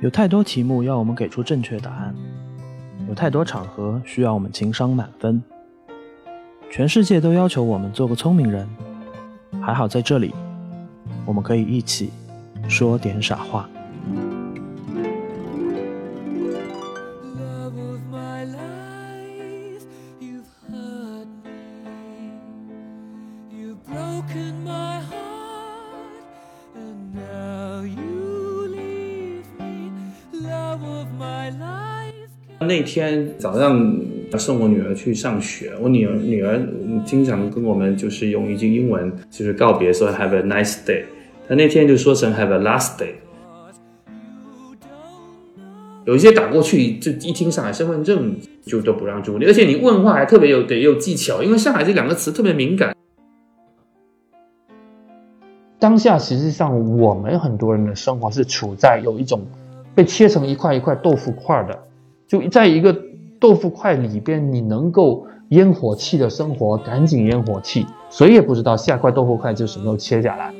[0.00, 2.14] 有太多题目要我们给出正确答案，
[3.08, 5.42] 有太多场合需要我们情商满分。
[6.70, 8.68] 全世界都要求我们做个聪明人，
[9.62, 10.34] 还好在这里，
[11.24, 12.10] 我们可以一起
[12.68, 13.68] 说点傻话。
[32.76, 33.98] 那天早上
[34.36, 36.60] 送我女儿去上学，我女儿女儿
[37.06, 41.04] 经常跟我们就是用一句英文就是告别说 Have a nice day，
[41.48, 43.14] 她那天就说成 Have a last day。
[46.04, 52.94] 有一些打过去，就一听上海身份证就都不让住，而且你问话还特别有得有技巧，因为上海这两个词特别敏感。
[55.78, 59.40] 当下实际上我们很多人的生活是处在有一种
[59.94, 61.78] 被切成一块一块豆腐块的，
[62.26, 62.96] 就在一个
[63.38, 70.52] 豆腐块里边，你能够烟火气的生活，赶紧烟火气，谁也不知道下块豆腐块就什么时候切下来。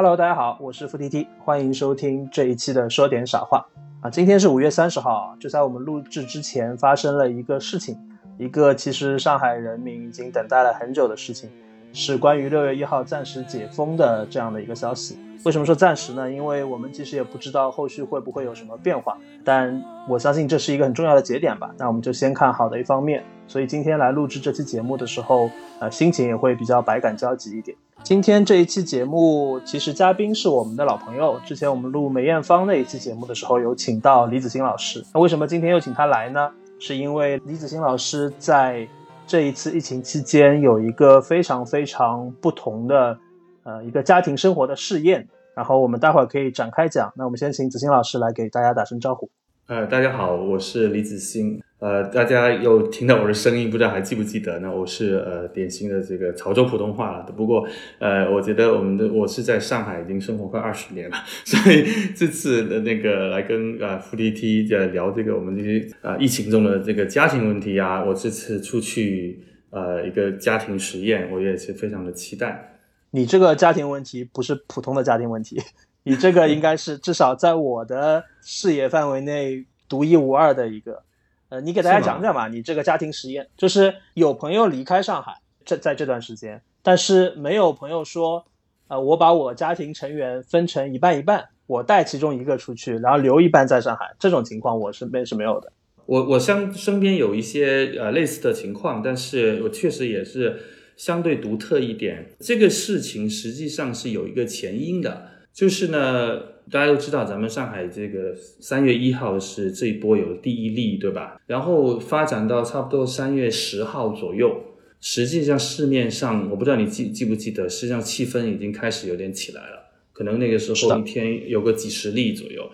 [0.00, 3.66] Hello，大家好，我是付 T T，欢迎收听这一期的说点傻话
[4.00, 4.08] 啊。
[4.08, 7.98] 今天是五月三十号，就在我们录制之前发生了一个事情，
[8.38, 11.50] 一个其实上海人民已经等待了很久的事情，
[11.92, 15.18] 是关于六月一号暂时解封的这样的一个消息。
[15.44, 16.30] 为什么说暂时呢？
[16.30, 21.74] 因为我们其实也不知道后续会不会有什么变化，但我相信这是一个很重要的节点吧。
[21.76, 23.24] 那我们就先看好的一方面。
[23.48, 27.76] 所以今天来录制这期节目的时候，呃，心情也会比较百感交集一点。
[28.04, 31.38] 今天这一期节目，其实嘉宾是我们的老朋友。
[31.44, 35.04] 之前我们录梅艳芳那一期节目的时候，有请到李子欣老师。
[35.12, 36.50] 那为什么今天又请他来呢？
[36.80, 38.88] 是因为李子欣老师在
[39.26, 43.18] 这一次疫情期间有一个非常非常不同的
[43.64, 45.28] 呃一个家庭生活的试验。
[45.54, 47.12] 然后我们待会儿可以展开讲。
[47.16, 49.28] 那我们先请子欣老师来给大家打声招呼。
[49.68, 51.62] 呃，大家好，我是李子欣。
[51.78, 54.74] 呃，大家有听到我的声音，不知道还记不记得呢？
[54.74, 57.22] 我是呃典型的这个潮州普通话了。
[57.36, 57.68] 不过
[57.98, 61.84] 呃，我觉得我们的我是在上海已经生活快二十年了， 所以
[62.16, 72.76] 这次的那个来跟呃付 T T 在聊这个我们这些、呃、疫情中的这个家庭问题啊，我这次出去呃一个家庭实验，我也是非常的期待。
[73.10, 75.60] 你这个家庭问题不是普通的家庭问题，
[76.08, 81.02] 你这个应该是至少在我的视野范围内独一无二的一个。
[81.50, 88.44] 呃，你给大家讲讲吧，你这个家庭实验，就是有朋友离开上海，这在这段时间，但是没有朋友说，
[88.88, 95.72] 呃，我把我家庭成员分成一半一半，我带其中一个出去，然后留一半在上海，这种情况我身边是没有的。
[96.06, 100.58] 我我相身边有一些呃类似的情况，但是我确实也是
[100.96, 102.30] 相对独特一点。
[102.40, 106.38] 这个事情实际上是有一个前因的，就是呢，
[106.70, 111.40] 大家都知道咱们上海这个三月一号是这一波有第一例，对吧？
[111.48, 114.56] 然后发展到差不多三月十号左右，
[115.00, 122.70] 实际上市面上我不知道你记记不记得，实际上气氛已经开始有点起来了，可能那个时候一天有个几十例左右。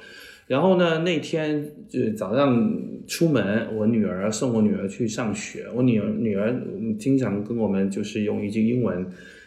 [0.46, 5.66] 然后呢，那天就早上出门，我女儿送我女儿去上学。
[5.74, 6.54] 我女儿女儿
[6.98, 9.06] 经常跟我们就是用一句英文，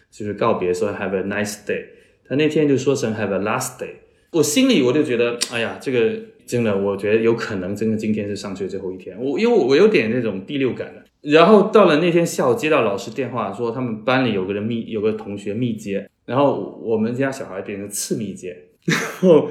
[0.10, 1.86] 就是告别说 Have a nice day。
[2.28, 3.96] 她那天就说成 Have a last day。
[4.34, 6.12] 我心里我就觉得，哎呀，这个
[6.46, 9.18] 真的，我觉得有可能真的今天是上学最后一天。
[9.20, 11.04] 我因为我有点那种第六感的。
[11.22, 18.56] 然后到了那天下午，接到老师电话说他们班里有个人密有个同学密接，然后我们家小孩变成次密接，
[18.86, 19.50] 然后。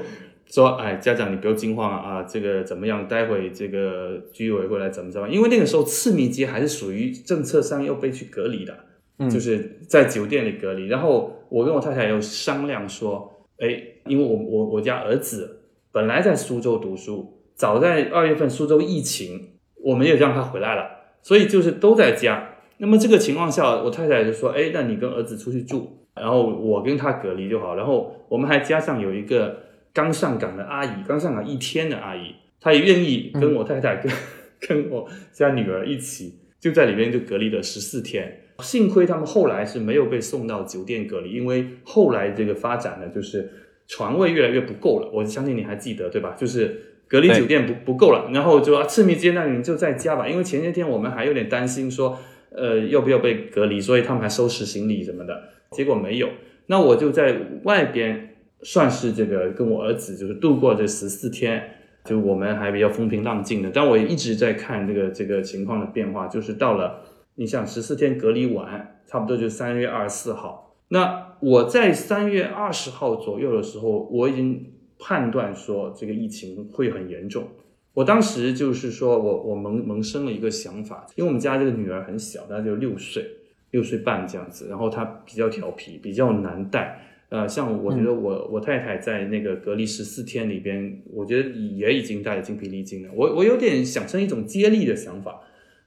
[0.49, 3.05] 说，哎，家长你不要惊慌啊，啊，这个怎么样？
[3.05, 5.27] 待会这个居委会来怎么怎么？
[5.27, 8.73] 因为那个时候次密接还是属于政策上要被去隔离的，
[9.19, 10.87] 嗯就是在酒店里隔离。
[10.87, 13.67] 然后我跟我太太有商量说，哎，
[14.05, 15.61] 因为我我我家儿子
[15.91, 20.87] 本来在苏州读书，早在二月份苏州疫情，我们也让他回来了，
[21.21, 22.55] 所以就是都在家。
[22.77, 27.75] 那么这个情况下，我太太就说，哎，那你跟儿子出去住，然后我跟他隔离就好。
[27.75, 29.65] 然后我们还加上有一个。
[29.93, 34.11] 刚上岗的阿姨，刚上岗一天的阿姨，她也愿意跟我太太跟、
[34.61, 38.41] 跟我家女儿一起，就在里面就隔离了十四天。
[38.63, 43.49] 幸亏他们后来是没有被送到酒店隔离，因为后来这个发展呢，就是
[43.87, 45.09] 床位越来越不够了。
[45.13, 46.35] 我相信你还记得对吧？
[46.37, 52.17] 就是隔离酒店不不够了，然后就啊，次密接那你就在家吧，因为前些天我们还有点担心说，
[52.51, 56.27] 呃要不要被隔离，所以他们还收拾行李什么的，结果没有。
[56.65, 61.63] 那我就在外边算是这个跟我儿子就是度过这十四天，
[62.03, 63.71] 就我们还比较风平浪静的。
[63.73, 67.01] 但我一直在看这个这个情况的变化，就是到了
[67.37, 70.75] 你想十四天隔离完，差不多就三月二十四号。
[70.89, 77.47] 那我在三月二十号左右的时候，我已经判断说这个疫情会很严重。
[77.93, 83.23] 我当时就是说我我萌萌生了一个想法，因为我们家这个女儿很小，她就六岁。
[83.71, 87.01] 六岁半这样子，然后她比较调皮，比较难带。
[87.27, 93.11] 呃，像我觉得我、我太太在那个隔离十四天里边，我觉得也已经带得精疲力尽了。
[93.13, 95.41] 我我有点想成一种接力的想法。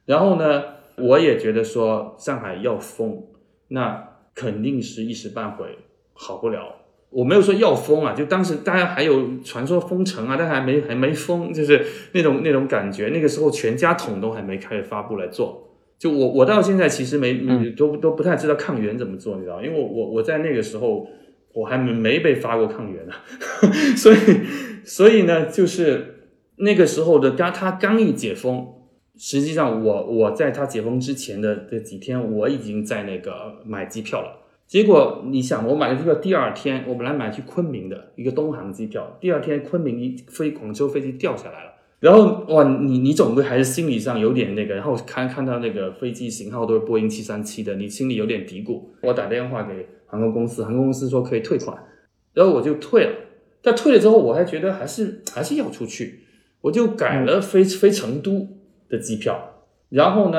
[0.04, 0.62] 然后呢，
[1.02, 3.24] 我也觉得说上海要封，
[3.68, 5.78] 那肯定是一时半会
[6.12, 6.76] 好不了。
[7.10, 13.08] 我没有说要封啊，就当时大家还有传说封城啊，但还没还没封，就是那种那种感觉。
[13.08, 15.66] 那个时候全家桶都还没开始发布来做。
[15.98, 17.34] 就我我到现在其实没
[17.76, 21.06] 都都不太知道抗原怎么做，你知道，因为我我我在那个时候
[21.52, 23.12] 我还没没被发过抗原呢，
[23.96, 24.16] 所以
[24.84, 28.66] 所以呢，就是那个时候的刚他刚一解封，
[29.22, 34.38] 实际上我我在他解封之前的这几天，我已经在那个买机票了。
[34.66, 41.70] 结果你想，我买的机票第二天，我本来买去昆明的一个东航机票，第二天昆明一飞广州飞机掉下来了。
[41.98, 48.84] 然后哇，你你总归还是心理上有点那个，然后看看到那个飞机型号都是波音七三七的，你心里有点嘀咕。
[49.02, 51.76] 我打电话给航空公司，航空公司说可以退款，
[52.32, 53.12] 然后我就退了。
[53.60, 56.20] 但退了之后，我还觉得还是还是要出去，
[56.62, 58.48] 我就改了飞飞成都
[58.90, 59.64] 的机票。
[59.88, 60.38] 然后呢，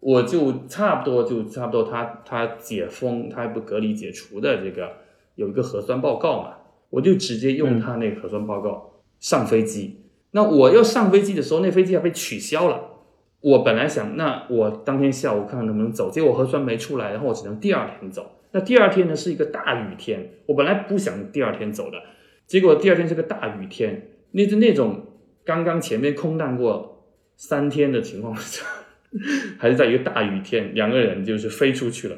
[0.00, 4.90] 我就差不多就差不多，他他解封，他不隔离解除的这个
[5.36, 6.54] 有一个核酸报告嘛，
[6.90, 10.00] 我就直接用他那个核酸报告上飞机。
[10.32, 12.90] 那我要上飞机的时候，那飞机要被取消了。
[13.40, 18.32] 我本来想，那我当天下午看看能不能走，结果核酸没出来，然后我只能第二天走。
[18.52, 21.98] 那第二天呢是一个大雨天，我本来不想第二天走的，
[22.46, 25.06] 结果第二天是个大雨天，那是那种
[25.44, 26.93] 刚刚前面空荡过
[27.36, 28.64] 三天的情况下，
[29.58, 32.16] 还是在一个大雨天，两个人就是飞出去了。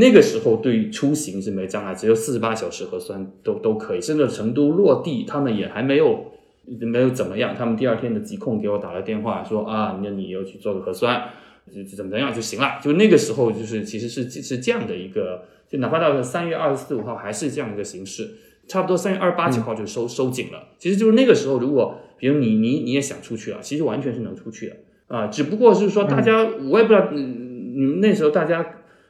[0.00, 6.32] 那个时候对于出行是没障碍，只有四十八小时核酸都都可以，甚至成都落地，他们也还没有。
[6.80, 11.22] 没有怎么样，他们第二天的疾控给我打了电话，说啊，那你要去做个核酸，
[11.70, 12.80] 就怎么样就行了。
[12.82, 18.30] 就那个时候，就是其实是是这样的一个，就哪怕到三月二十四五号还是这样一个形式，
[18.66, 20.68] 差不多三月二十八九号就收收紧了。
[20.78, 24.76] 其实就是那个时候，如果比如你你你也想出去啊，其实完全是能出去的
[25.06, 28.62] 啊，只不过是说大家我也不知道，你们那时候大家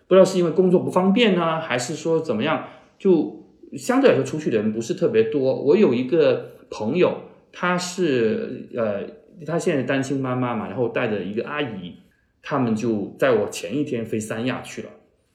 [0.07, 2.69] 不知道是因为工作不方便呢，还是说怎么样，
[2.99, 3.45] 就
[3.77, 5.63] 相对来说出去的人不是特别多。
[5.63, 7.21] 我有一个朋友。
[7.57, 9.05] 她是呃，
[9.47, 11.95] 她现在单亲妈妈嘛，然后带着一个阿姨，
[12.43, 14.89] 他们就在我前一天飞三亚去了，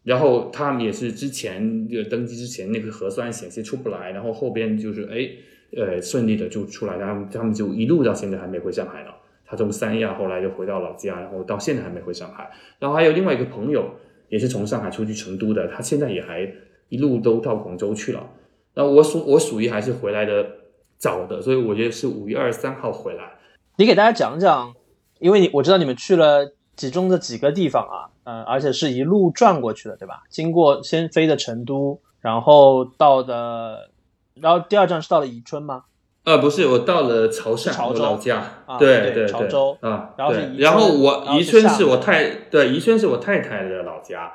[0.04, 5.30] 然后他们也是之前这个登机之前那个核酸显示出不来，然后后边就是哎
[5.76, 9.12] 呃顺利的就出来，然后他们就一路到现在还没回上海呢。
[9.46, 12.50] 他从三亚后来又回到老家，然后到现在还没回上海。
[12.80, 13.90] 然后还有另外一个朋友
[14.30, 16.48] 也是从上海出去成都的，他现在也还
[16.90, 18.30] 一路都到广州去了。
[18.76, 20.58] 那我属我属于还是回来的。
[21.02, 23.24] 早的，所以我觉得是五月二十三号回来。
[23.78, 24.74] 你给大家讲讲，
[25.20, 30.24] 因为你我知道你们去了其中的几个地方啊，嗯，而且是一路转过去的，对吧？
[30.30, 33.90] 经过先飞的成都，然后到的，
[34.42, 35.84] 然后第二站是到了宜春吗？
[36.26, 38.44] 呃，不是，我到了潮汕，潮州老家。
[38.66, 44.32] 啊，对对潮州啊，然后是对然后我宜春春是我太对宜春是我太太的老家，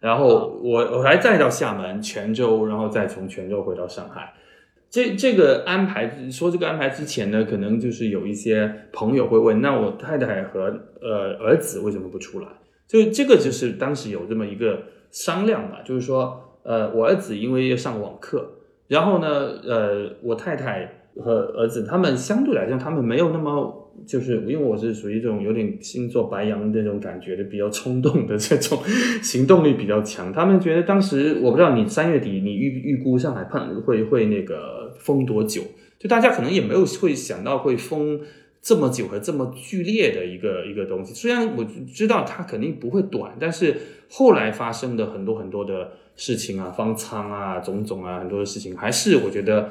[0.00, 4.34] 然后我我还再到厦门、泉州，然后再从泉州回到上海。
[4.90, 10.64] 这这个安排说这个安排之前呢，可能就是有一些朋友会问，那我太太和
[11.00, 12.48] 呃儿子为什么不出来？
[12.86, 18.50] 就这个就是当时有这么一个商量嘛，就是说呃我儿子因为要上网课，
[18.88, 19.28] 然后呢
[19.64, 23.84] 呃我太太和儿子他们相对来讲他们没有那么。
[24.06, 28.78] 就是因为我是属于这种有点星座白羊这种感觉的，比较冲动的这种
[29.20, 30.32] 行动力比较强。
[30.32, 35.62] 他们觉得当时我不知道你三月底你预预估上海判会会那个封多久，
[35.98, 38.20] 就大家可能也没有会想到会封
[38.62, 41.12] 这么久和这么剧烈的一个一个东西。
[41.12, 43.74] 虽然我知道它肯定不会短，但是
[44.10, 49.70] 后来发生的很多很多的事情啊，方舱啊，种种啊，很多的事情还是我觉得。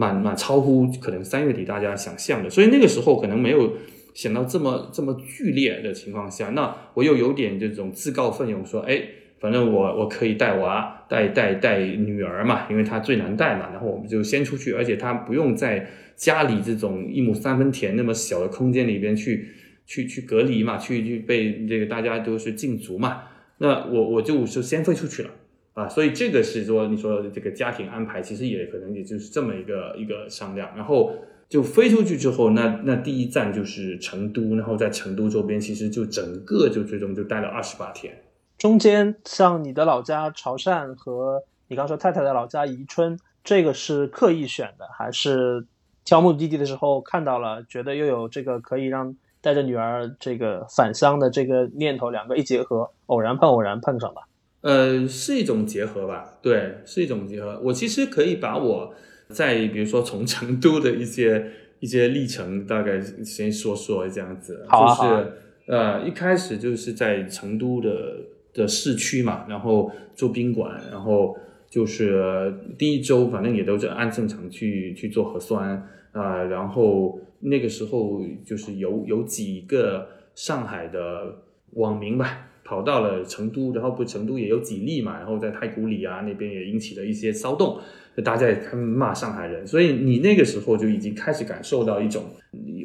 [0.00, 3.72] 蛮蛮超乎可能三月底大家想象的，所以那个时候可能没有
[4.14, 9.02] 想到这么这么剧烈的情况下，那我又有点这种自告奋勇说，哎，
[9.40, 19.48] 反正我我可以带娃带带带女儿嘛，因为她最难带嘛，然后我们就先出去，而且她不用在家里这种一亩三分田那么小的空间里边去
[19.84, 23.22] 去去隔离嘛，去去被这个大家都是禁足嘛，
[23.58, 25.30] 那我我就是先飞出去了。
[25.74, 31.14] 啊，所以这个是说，你说的这个家庭安排，其实也可能也就是这么一个一个商量，然后
[31.48, 38.12] 就飞出去之后，那那第一站就是成都，然后在成都周边，其实就整个就最终就待了二十八天。
[38.58, 45.64] 中间像你的老家潮汕和你刚说太太的老家宜春，这个是刻意选的，还是
[46.04, 54.22] 挑目的地的时候看到了，觉得又有这个可以让带着女儿这个返乡的这个念头，两个一结合，偶然碰偶然碰上了。
[54.60, 57.60] 呃，是一种结合吧，对，是一种结合。
[57.62, 58.92] 我其实可以把我
[59.28, 64.66] 在比如说从成都的一些 一些历程，大概先说说这样子。
[64.68, 65.32] 好啊好啊就是
[65.68, 68.16] 呃，一开始就是在成都的
[68.52, 71.36] 的市区嘛，然后住宾馆，然后
[71.70, 81.42] 就是呃第一周反正也都是按正常去去做核酸啊、然后那个时候就是有有几个上海的
[81.74, 82.44] 网民吧。
[82.64, 87.80] 跑到了成都，然后不成都也有几例嘛，然后在太古里啊那边也引起了一些骚动，
[88.22, 92.24] 大家也他们骂上海人，所以你那个时候就已经开始感受到一种，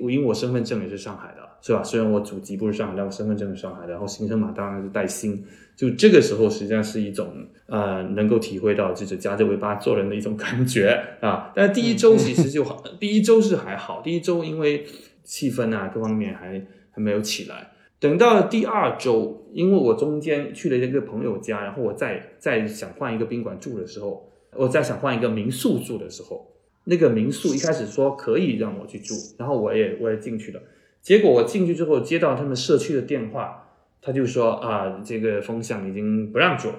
[0.02, 1.82] 我因为我身份证也是上海的，是吧？
[1.82, 5.42] 虽然我祖籍不是上海，但我身份证是上海的，然后行程码当然是带星，
[5.78, 11.54] 就这个时候实际上是一种呃能够体会到就是夹着尾巴做人的一种感觉啊。
[11.56, 14.86] 但第一周其实就好，第一周是还好，第一周因为
[15.24, 17.72] 气氛啊各方面还还没有起来。
[17.98, 26.46] 等到第二周，因为我中间去了一个朋友家，然后我再再想换一个宾馆住的时候，我再想换一个民宿住的时候，
[26.84, 30.62] 那个民宿一开始说可以让我去住，然后我也我也进去了。
[31.04, 33.68] 结果我进去之后接到他们社区的电话，
[34.02, 36.70] 他就说啊，这个风向已经不让住，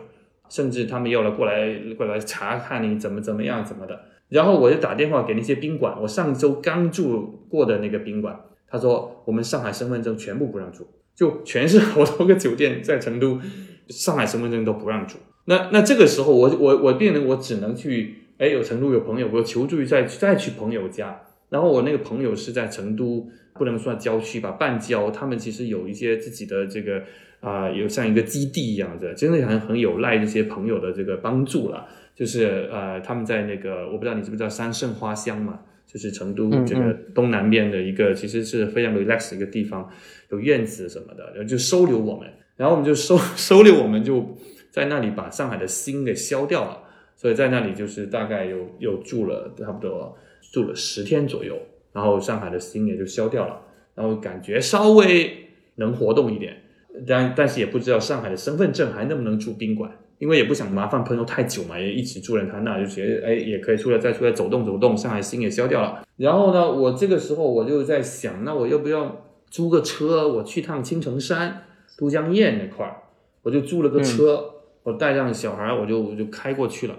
[0.48, 4.00] 甚至他们要了过来过来查看你怎么怎么样怎么的。
[4.30, 10.88] 然后我就打电话给那些宾馆，我上周刚住过的那个宾馆，他说我们上海身份证全部不让住。
[11.14, 13.38] 就全是好多个酒店在成都，
[13.88, 15.18] 上海身份证都不让住。
[15.44, 21.20] 那那这个时候我我我变得我只能去，哎，有成都有朋友，我求助于再再去朋友家。
[21.50, 27.02] 然后我那个朋友是在成都，不能算郊区吧，半郊，他们其实有一些自己的这个
[27.40, 31.86] 啊、有像一个基地一样的，真的很很有赖这些朋友的这个帮助了。
[32.14, 39.90] 就是呃，他们在那个我不知道你知不知道三圣花乡嘛，就是成都这个东南边的一个，其实是非常 relax 的一个地方，
[40.30, 44.38] 有院子什么的，然后就收留我们，然后我们就收收留我们，就
[44.70, 46.84] 在那里把上海的心给消掉了，
[47.16, 50.16] 所以在那里就是大概有有住了差不多
[50.52, 51.58] 住了十天左右，
[51.94, 53.62] 然后上海的心也就消掉了，
[53.94, 55.46] 然后感觉稍微
[55.76, 56.62] 能活动一点，
[57.06, 59.90] 但但是也不知道上海的身份证还能不能住宾馆。
[60.18, 66.06] 因为也不想麻烦朋友太久嘛，也一直住在他那，就觉得哎也可以出来再出来走动走动，上海心也消掉了。
[66.16, 71.64] 然后呢，我这个时候我就在想，那我要不要租个车，我去趟青城山、
[71.98, 73.02] 都江堰那块儿，
[73.42, 74.52] 我就租了个车，
[74.84, 76.94] 我带上小孩，我就我就开过去了。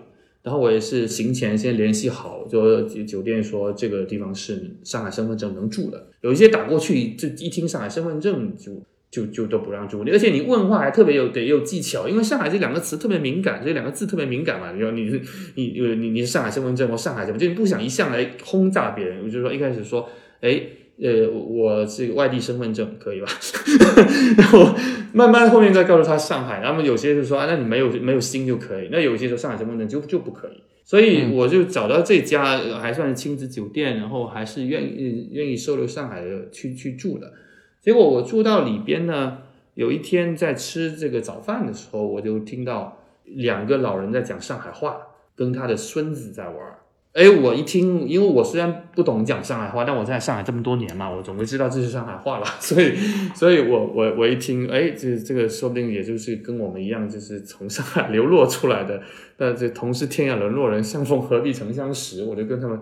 [0.46, 14.72] 然后我也是行前先联系好，就酒店说这个地方是上海身份证能住的，有一些打过去，就一听上海身份证就就就都不让住，而且你问话还特别有得有技巧，因为上海这两个词特别敏感，这两个字特别敏感嘛。
[14.72, 15.20] 你说你是
[15.56, 20.08] 你你你你是上海身份证或上海什么，就你不想一向来轰炸别人，我就说一开始说，
[20.42, 20.62] 哎。
[21.02, 23.28] 呃，我这个外地身份证，可以吧？
[24.38, 24.74] 然后
[25.14, 37.34] 慢慢后面再告诉他上海，然后有些就说啊，那你没有没有心就可以，那有些说上海身份证就就不可以，所以我就找到这家呃还算是亲子酒店，然后还是愿意愿意收留上海的去去住的。
[37.82, 39.40] 结果我住到里边呢，
[39.74, 44.98] 有一天在吃这个早饭的时候，我就听到两个老人在讲上海话，
[45.36, 46.80] 跟他的孙子在玩儿。
[47.16, 52.46] 哎，我一听，因为我虽然不懂讲上海话，但我在上海这么多年嘛，我总会知道这是上海话了。
[52.60, 52.94] 所以，
[53.34, 59.02] 所以我我我一听，哎，这这个说不定也就是跟我们一样，就是从上海流落出来的。
[59.38, 62.26] 那这同是天涯沦落人，相逢何必曾相识。
[62.26, 62.78] 我就跟他们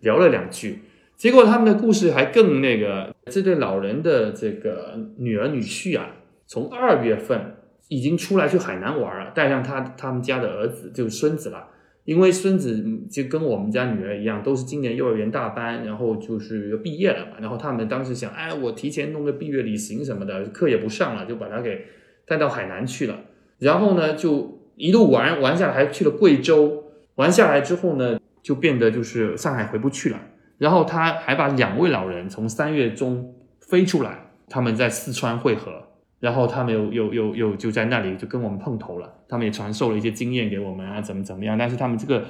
[0.00, 0.78] 聊了两句，
[1.18, 6.06] 结果他们的故事还更那个，这对老人的这个女儿女婿啊，
[6.46, 7.56] 从二月份
[7.88, 11.68] 已经出来去海南玩了，带上他他们家的儿子，就是孙子了。
[12.04, 17.36] 因为孙子就跟我们家女儿一样，都是今年幼儿园大班，然后就是要毕业了嘛。
[17.40, 21.86] 然后他们当时想，哎，我提前弄个毕业旅行什么的，课也不上了，就把他给
[22.26, 23.20] 带到海南去了。
[23.58, 26.84] 然后呢，就一路玩玩下来，还去了贵州。
[27.14, 30.20] 玩下来之后呢，就变得就是上海回不去了。
[30.58, 35.88] 然后他还把两位老人从三月中飞出来，他们在四川会合。
[36.24, 41.58] 然后他们又又又又就在那里就跟我们碰头了，他们也传授了一些经验给我们啊，怎么怎么样。
[41.58, 42.24] 但是他们这个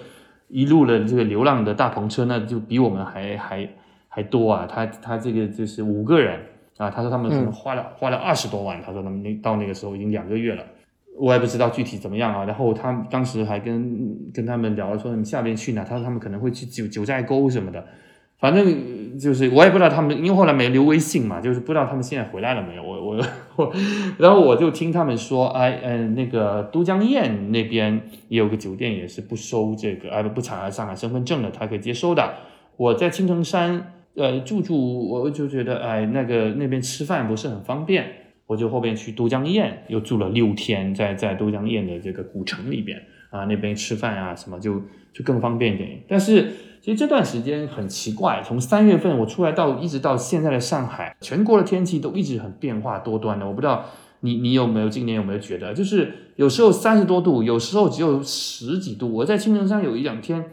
[0.49, 3.69] 一路的这个流浪的大篷车呢，就比我们还还
[4.11, 4.67] 还多啊。
[4.67, 6.41] 他他这个就是五个人，
[6.77, 10.65] 啊，他说他们花了、花了二十多万，他说他们那到那个时候已经两个月了。
[11.17, 12.45] 我也不知道具体怎么样啊。
[12.45, 15.85] 然后他当时还跟跟他们聊了说，你们下边去哪？
[15.85, 17.87] 他说他们可能会去九九寨沟什么的。
[18.39, 22.83] 反正就是我也不知道他们，因为后来没留微信嘛，就是不知道他们现在回来了没有。
[22.83, 23.25] 我我
[23.57, 23.73] 我，
[24.19, 32.35] 然后我就听他们说，哎嗯，那个都江堰那边也有个酒店，也是不收这个，哎不不查上海身份证的，他可以接收的。
[32.77, 38.05] 我在青城山呃住住，我就觉得哎那个那边吃饭不是很方便，
[38.47, 43.01] 我就后边去都江堰又住了六天，在在都江堰的这个古城里边
[43.31, 46.03] 啊那边吃饭啊什么就就更方便一点。
[46.09, 46.53] 但是
[46.85, 53.49] 其实这段时间很奇怪，从三月份我出来到一直到现在的上海，全国的天气都一直很变化多端的。
[53.49, 53.87] 我不知道
[54.21, 59.11] 你你有没有今年有没有觉得，就是有时候三十多度，有时候只有十几度。
[59.11, 60.45] 我在青城山有一两天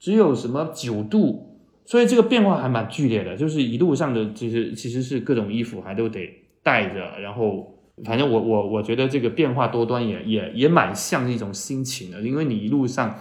[0.00, 3.36] 只有什么九度，所以这个变化还蛮剧烈的。
[3.36, 6.28] 就是一路上的其实其实是各种衣服还都得
[6.64, 13.14] 带着，然后反正我我我觉得这个变化多端也也也蛮像一种心情的，因为你一路上。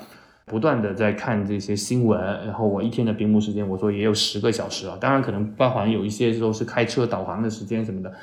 [0.46, 8.14] 不断的在看这些新闻，然后我一天的屏幕时间，我说也有十个小时啊，当然可能包含有一些时候是开车导航的时间什么的。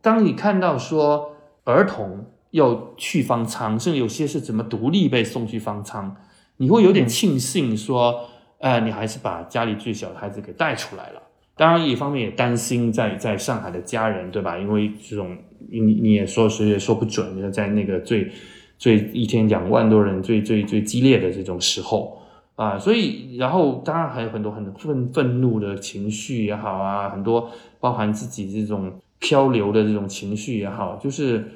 [0.00, 6.16] 当你看到说儿童要去方舱，甚至有些是怎么独立被送去方舱，
[6.56, 8.24] 你会有点庆幸说，
[8.58, 11.20] 呃，你还是把家里最小的孩子给带出来了。
[11.56, 14.56] 当然，一方面也担心在在上海的家人，对吧？
[14.56, 15.36] 因为这种
[15.70, 18.32] 你你也说谁也说不准，在那个最。
[18.78, 22.18] 最一天两万多人最最最激烈的这种时候
[22.56, 31.52] 啊，所以然后当然还有很多很愤愤怒的情绪也好啊，很多包含自己这种漂流的这种情绪也好，就是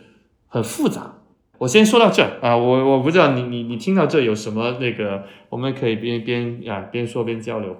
[0.48, 1.14] 很复杂。
[1.58, 7.76] 我先说到这啊，我我不知道你你你听到这有什么那个，我们可以边边啊边说边交流。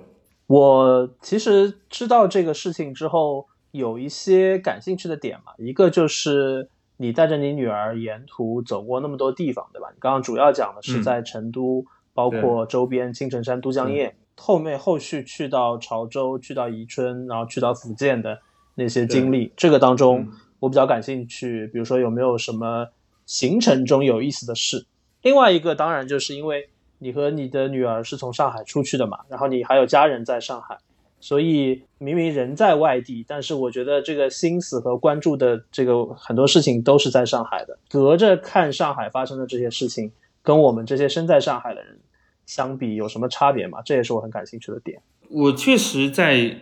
[0.47, 6.69] 我其实知道这个事情之后，有一些感兴趣的点嘛，一个就是。
[7.03, 9.89] 你带着你女儿沿途走过那么多地方，对吧？
[9.91, 18.39] 你刚刚主要讲的是在成都，包括周边青城山、都江堰，后面后续去到潮州、去到宜春，然后去到福建的
[18.75, 21.67] 那些经历，这个当中我比较感兴趣。
[21.69, 22.89] 比如说有没有什么
[23.25, 24.85] 行程中有意思的事？
[25.23, 30.77] 另外一个当然就是因为你和你的女儿是从上海出去的嘛，然后你还有家人在上海。
[31.21, 37.79] 所以明明人在外地，但是我觉得这个心思和关注的这个很多事情都是在上海的。
[37.91, 40.11] 隔着看上海发生的这些事情，
[40.43, 41.99] 跟我们这些身在上海的人
[42.47, 43.83] 相比，有什么差别吗？
[43.85, 45.01] 这也是我很感兴趣的点。
[45.29, 46.57] 我确实在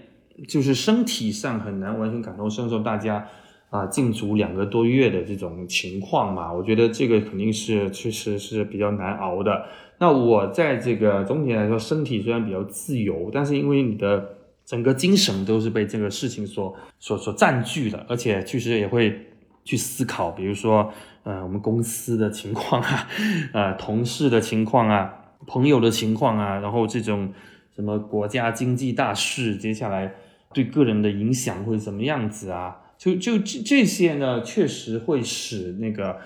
[0.48, 3.28] 就是身体上很难完全感同身受大家
[3.70, 6.52] 啊禁足两个多月的这种情况嘛。
[6.52, 9.66] 我觉得这个肯定是确实是比较难熬的。
[10.00, 14.38] 那我在这个总体来说，身体虽然比较自由，但是因为你的
[14.68, 19.18] 整个精神都是被这个事情所所所占据的，而且确实也会
[19.64, 23.09] 去思考，比如说，呃，我们公司的情况啊，
[23.54, 25.11] 呃，同事的情况啊，
[25.46, 27.33] 朋友的情况啊，然后这种
[27.74, 30.12] 什么国家经济大事，接下来
[30.52, 32.76] 对个人的影响会怎么样子啊？
[32.98, 36.18] 就就这这些呢，确实会使那个，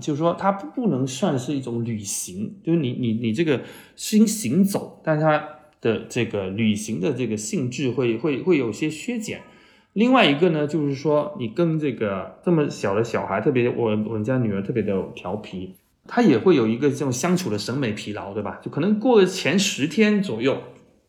[0.00, 3.62] 就是说，它不不能算是一种旅行，就是你你你这个
[3.96, 5.57] 行行走，但是它。
[5.80, 9.42] 的这个旅行的这个性质会会会有些削减。
[9.94, 15.74] 另外一个呢，就是说你跟这个这么小的小孩，特别我我们家女儿特别的调皮，
[16.06, 18.60] 她也会有一个这种相处的审美疲劳，对吧？
[18.62, 20.62] 就可能过了前十天左右，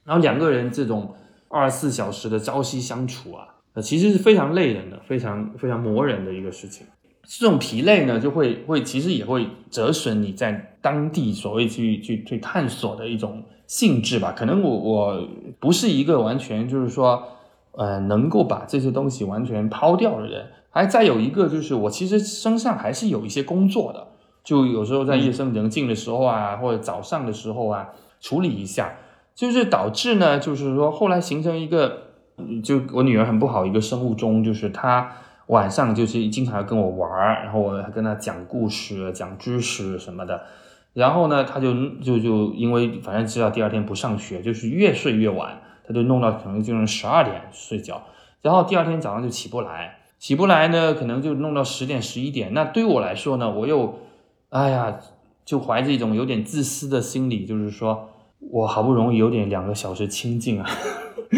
[0.05, 1.13] 然后两个人这种
[1.49, 6.87] 二十四小时的朝夕相处啊，呃，其实是非常累人的，非常非常磨人的一个事情。
[7.23, 13.43] 这种疲累呢，就会会其实也会折损你在当地所谓去去去探索的一种。
[13.69, 15.27] 性质吧，可能我我
[15.59, 17.21] 不是一个完全就是说，
[17.73, 20.47] 呃，能够把这些东西完全抛掉的人。
[20.71, 24.07] 还再有一个就是，我其实身上还是有一些工作的，
[24.43, 28.95] 就有时候在夜深人静的时候啊，或者早上的时候啊，处理一下，
[29.35, 32.05] 就是导致呢，就是说后来形成一个，
[32.63, 35.11] 就我女儿很不好一个生物钟，就是她
[35.45, 40.41] 晚上就是经常要跟我玩儿，然后我还跟她讲故事、讲知识什么的。
[40.93, 48.01] 然后呢，他就就就因为反正知道第二天不上学，就是越睡越晚，他就弄到可能就是十二点睡觉，
[48.41, 52.53] 然后第二天早上就起不来，起不来呢，可能就弄到十点十一点。
[52.53, 53.99] 那对我来说呢，我又，
[54.49, 54.99] 哎呀，
[55.45, 60.69] 就怀着一种有点自私的心理，就是说我好不容易有点两个小时清静啊，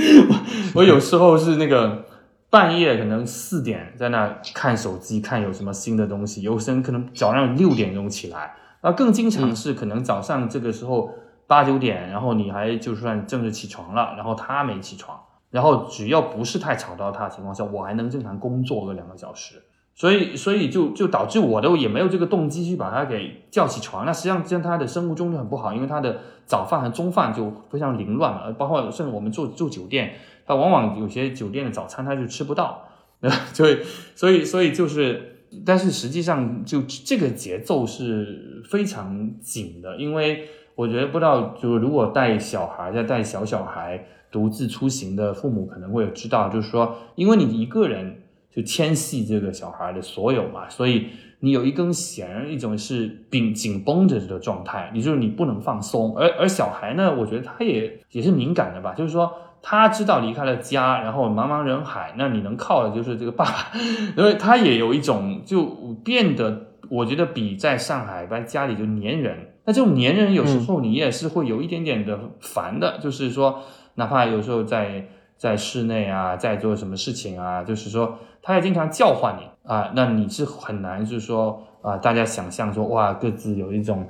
[0.76, 2.06] 我有时候是那个
[2.50, 8.56] 半夜可能四点在那看手机，看有什么新的东西，有时可能早上六点钟起来。
[8.82, 11.10] 啊，更经常是可能早上这个时候
[11.48, 19.64] 八九点，然后你还就算正式起床了，然后他没起床，然后只要不是太吵到他的情况下，我还能正常工作个两个小时。
[19.94, 24.06] 所以，所以就就导致我都也没有这个动机去把他给叫起床。
[24.06, 28.54] 那实际上，像他的生物钟就很不好，因为他的早饭和中饭就非常凌乱了。
[28.54, 30.14] 包括甚至我们住住酒店，
[30.48, 32.88] 他往往有些酒店的早餐他就吃不到，
[33.54, 33.80] 所以
[34.16, 35.31] 所以所以就是，
[35.66, 48.18] 但是实际上就这个节奏是非常紧的，因为我觉得不知道，就是如果带小孩再带小小孩独自出行的父母可能会知道，就是说，因为你一个人。
[48.54, 51.08] 就牵系这个小孩的所有嘛，所以
[51.40, 56.14] 你有一根弦，一种是紧紧绷着的状态，也就是你不能放松。
[56.18, 63.72] 而而小孩呢，我觉得他也也是敏感的吧，就是说他知道离开了家，然后茫茫人海，那你能靠的就是这个爸爸，
[64.18, 65.64] 因为他也有一种就
[66.04, 69.54] 变得，我觉得比在上海在家里就粘人。
[69.66, 73.62] 那这种粘人有时候你也是会有一点点的烦的，就是说
[73.96, 78.18] 哪怕有时候在在室内啊，在做什么事情啊，就是说。
[78.44, 84.10] 他也经常叫唤你啊，那你是很难，就是说啊，大家想象说哇，各自有一种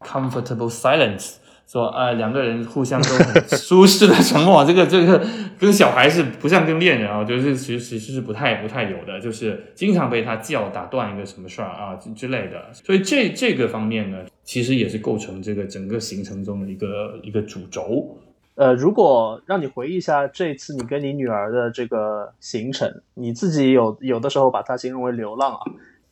[0.00, 1.36] comfortable silence，
[1.70, 5.24] 说啊，两个人互相都很舒适的沉默，这个这个
[5.56, 18.18] 跟小孩是不像跟恋人啊，就是其实其实是不太不太有的，就是经常被他叫打断一个什么事儿啊之之类的，所以这这个方面呢，其实也是构成这个整个行程中的一个一个主轴。
[18.56, 25.60] 呃，如果让你回忆一下这次你跟你女儿的这个行程，你自己有有的时候把它形容为流浪啊，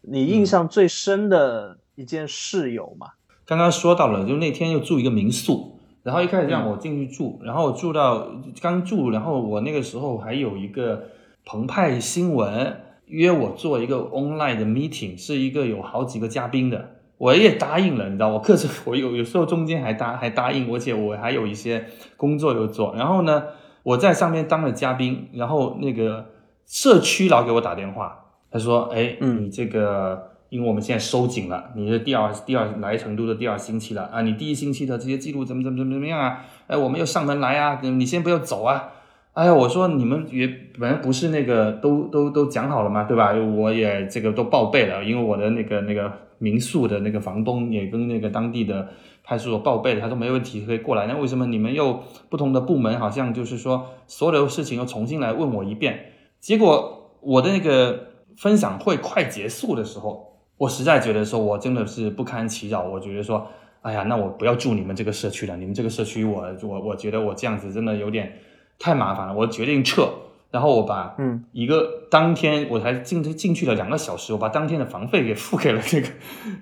[0.03, 3.09] 你印象最深的一件事有吗？
[3.49, 8.29] 刚刚说到了，就那天又住一个民宿，然后一开始让我进去住，然后住到
[8.61, 11.05] 刚住，然后我那个时候还有一个
[11.47, 16.91] 澎湃新闻约我做一个 online 的 meeting，是一个有好几个嘉宾的。
[17.17, 21.87] 我也答应了，你知道，我克制，我有有时候中间还答还答应，而且我还有一些
[22.19, 22.95] 工作要做。
[22.95, 23.45] 然后呢，
[23.83, 26.27] 我在上面当了嘉宾，然后那个
[26.67, 36.45] 社区老给我打电话，他说：“哎，嗯你这个，因为我们现在收紧了，你是第二第二来成都的第二星期了啊，你第一星期的这些记录怎么怎么怎么怎么样啊？
[36.67, 38.93] 哎，我们要上门来啊，你先不要走啊。”
[39.39, 40.49] 哎呀，我说你们也
[40.81, 43.33] 本来不是那个都都都讲好了嘛，对吧？
[43.33, 48.89] 我也这个都报备了，因为我的那个那个民宿的那个房东也跟那个当地的
[49.23, 51.07] 派出所报备了，他说没问题可以过来。
[51.07, 56.07] 那为什么你们又不同的部门好像就是说所有的事情又重新来问我一遍？
[56.41, 60.28] 结果我的那个分享会快结束的时候，
[60.59, 63.49] 我实在觉得说我真的是不堪其扰，我觉得说，
[63.81, 68.33] 哎呀，那我不要住你们这个社区了，你们这个社区我我我觉得我这样子真的有点。
[68.81, 70.09] 太麻烦了，我决定撤。
[70.53, 76.09] 然后我把嗯一个当天我才进进去了两个小时，我把当天的房费给付给了这个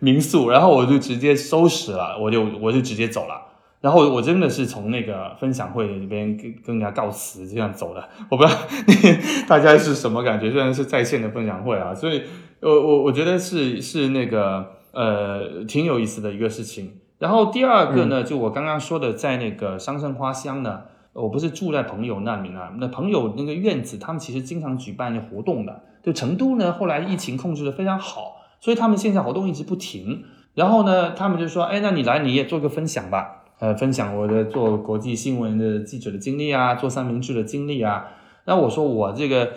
[0.00, 3.45] 民宿，然后我就直接收拾了，我就我就直接走了。
[3.80, 8.08] 然后我真的是从那个分享会里边跟跟人家告辞，这样走的。
[8.30, 8.58] 我不知道
[9.48, 12.22] 大家是什么感觉，虽然是在线的分享会啊，所以
[12.60, 16.92] 我我我觉得是是那个呃挺有意思的一个事情。
[17.18, 20.82] 然后第二个呢，就我刚刚说的，在那个桑葚花乡呢。
[21.18, 25.80] 我不是住在朋友那里啊，那朋友那个院子，他们其实经常举办活动的。
[26.02, 30.24] 就成都呢，后来疫情控制的非常好，所以他们线下活动一直不停。
[30.52, 38.08] 然后呢，他们就说，哎，那你来你也做个分享吧，呃，分享我的做国际新闻的记者的经历啊，做三明治的经历啊。
[38.44, 39.52] 那我说我这个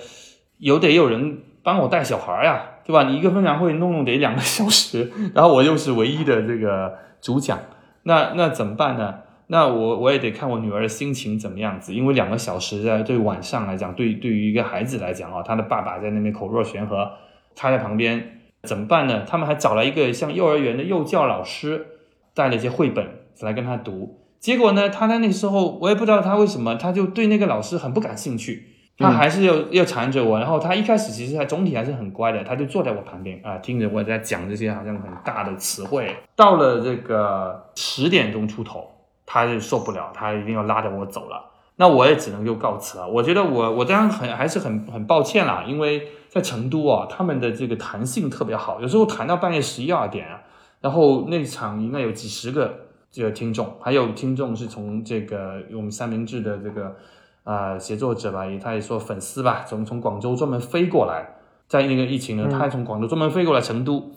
[0.57, 3.03] 有得有人帮我带小孩呀、啊，对吧？
[3.03, 7.59] 你一个分享会弄弄得两个小时， 然后我又是唯一的这个主讲，
[8.03, 9.15] 那那怎么办呢？
[9.47, 17.11] 那我我也得看我女儿的心情怎么样子，因为两个小时在对晚上来讲，对对于一个孩子来讲啊，他的爸爸在那边口若悬河，
[17.55, 19.25] 他在旁边怎么办呢？
[19.27, 21.85] 他们还找了一个像幼儿园的幼教老师，
[22.33, 23.07] 带了一些绘本
[23.45, 24.19] 来跟他读。
[24.39, 30.39] 结果呢，他在那时候我也不知道他为什么，他就对那个老师很不感兴趣，他还是要要缠着我。
[30.39, 36.15] 然后他一开始其实他总体还是很乖的，他就坐在我旁边啊，听着我在讲这些好像很大的词汇。
[36.35, 38.95] 到了这个十点钟出头。
[39.31, 43.07] 他就受不了，他一定要拉着我走了，那我也只能就告辞了。
[43.07, 50.41] 我觉得我我当然很还是很很抱歉啦，因为在成都啊，他们的这个弹性特别好，有时候弹到半夜十一二点啊，
[50.81, 56.95] 然后那场应该有几十个这个听众，还有听众是从这个我们三明治的这个
[57.43, 64.11] 啊、呃、写作者吧，也他也说粉丝吧，从从广州专门飞过来，在那个疫情呢，他还从广州专门飞过来成都，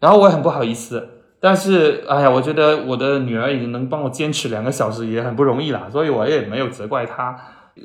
[0.00, 1.08] 然后我也很不好意思。
[1.40, 7.38] 但是，哎呀，我觉得我的女儿已经能帮我坚持两个小时，也很不容易了，所以我也没有责怪她。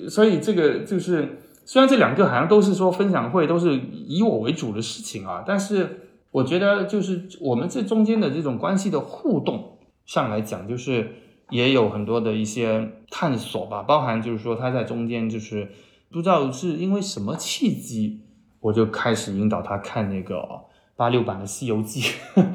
[0.10, 9.73] 所以这个就是，虽然这两个好像都是说分享会，都是以我为主的事情啊，但是我觉得就是我们这中间的这种关系的互动
[10.14, 11.12] 上来讲，就是
[11.50, 15.72] 也有很多的一些探索吧，包含就是说他在中间就是
[16.12, 18.22] 不知道是因为什么契机，
[18.60, 20.48] 我就开始引导他看那个
[20.96, 22.02] 八六版的《西游记》，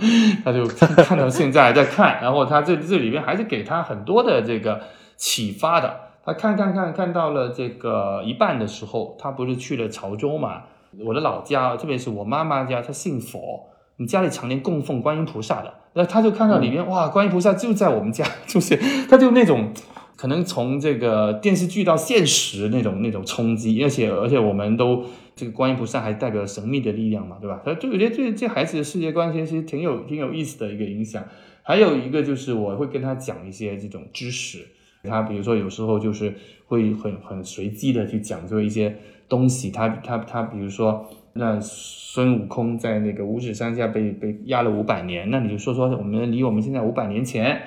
[0.44, 0.68] 他就
[1.03, 4.81] 看到现在还在看，然后他这这里边还是给他很多的这个
[5.16, 6.03] 启发的。
[6.25, 10.62] 他看看看看到了这个一半的时候，他不是去了潮州嘛？
[11.05, 13.66] 我的老家，特别是我妈妈家，她信佛，
[13.98, 18.76] 你家里常年供奉观音菩萨的，那他就看到里面哇，观音菩萨就在我们家， 就是
[19.08, 19.72] 他就那种
[20.16, 27.61] 可能从这个电视剧到现实那种那种冲击，而且而且我们都这个观音菩萨还代表神秘的力量嘛，对吧？
[27.64, 31.24] 他就我觉得这这孩子的世界观其实挺有挺有意思的一个影响。
[31.62, 34.66] 还有一个就是我会跟他讲一些这种知识。
[35.04, 36.34] 他比如说有时候就是
[36.66, 38.96] 会很很随机的去讲究一些
[39.28, 47.62] 东西，他他他比如说那孙悟空在那个五指山下被被压了五百年，那你就说说我们离我们现在五百年前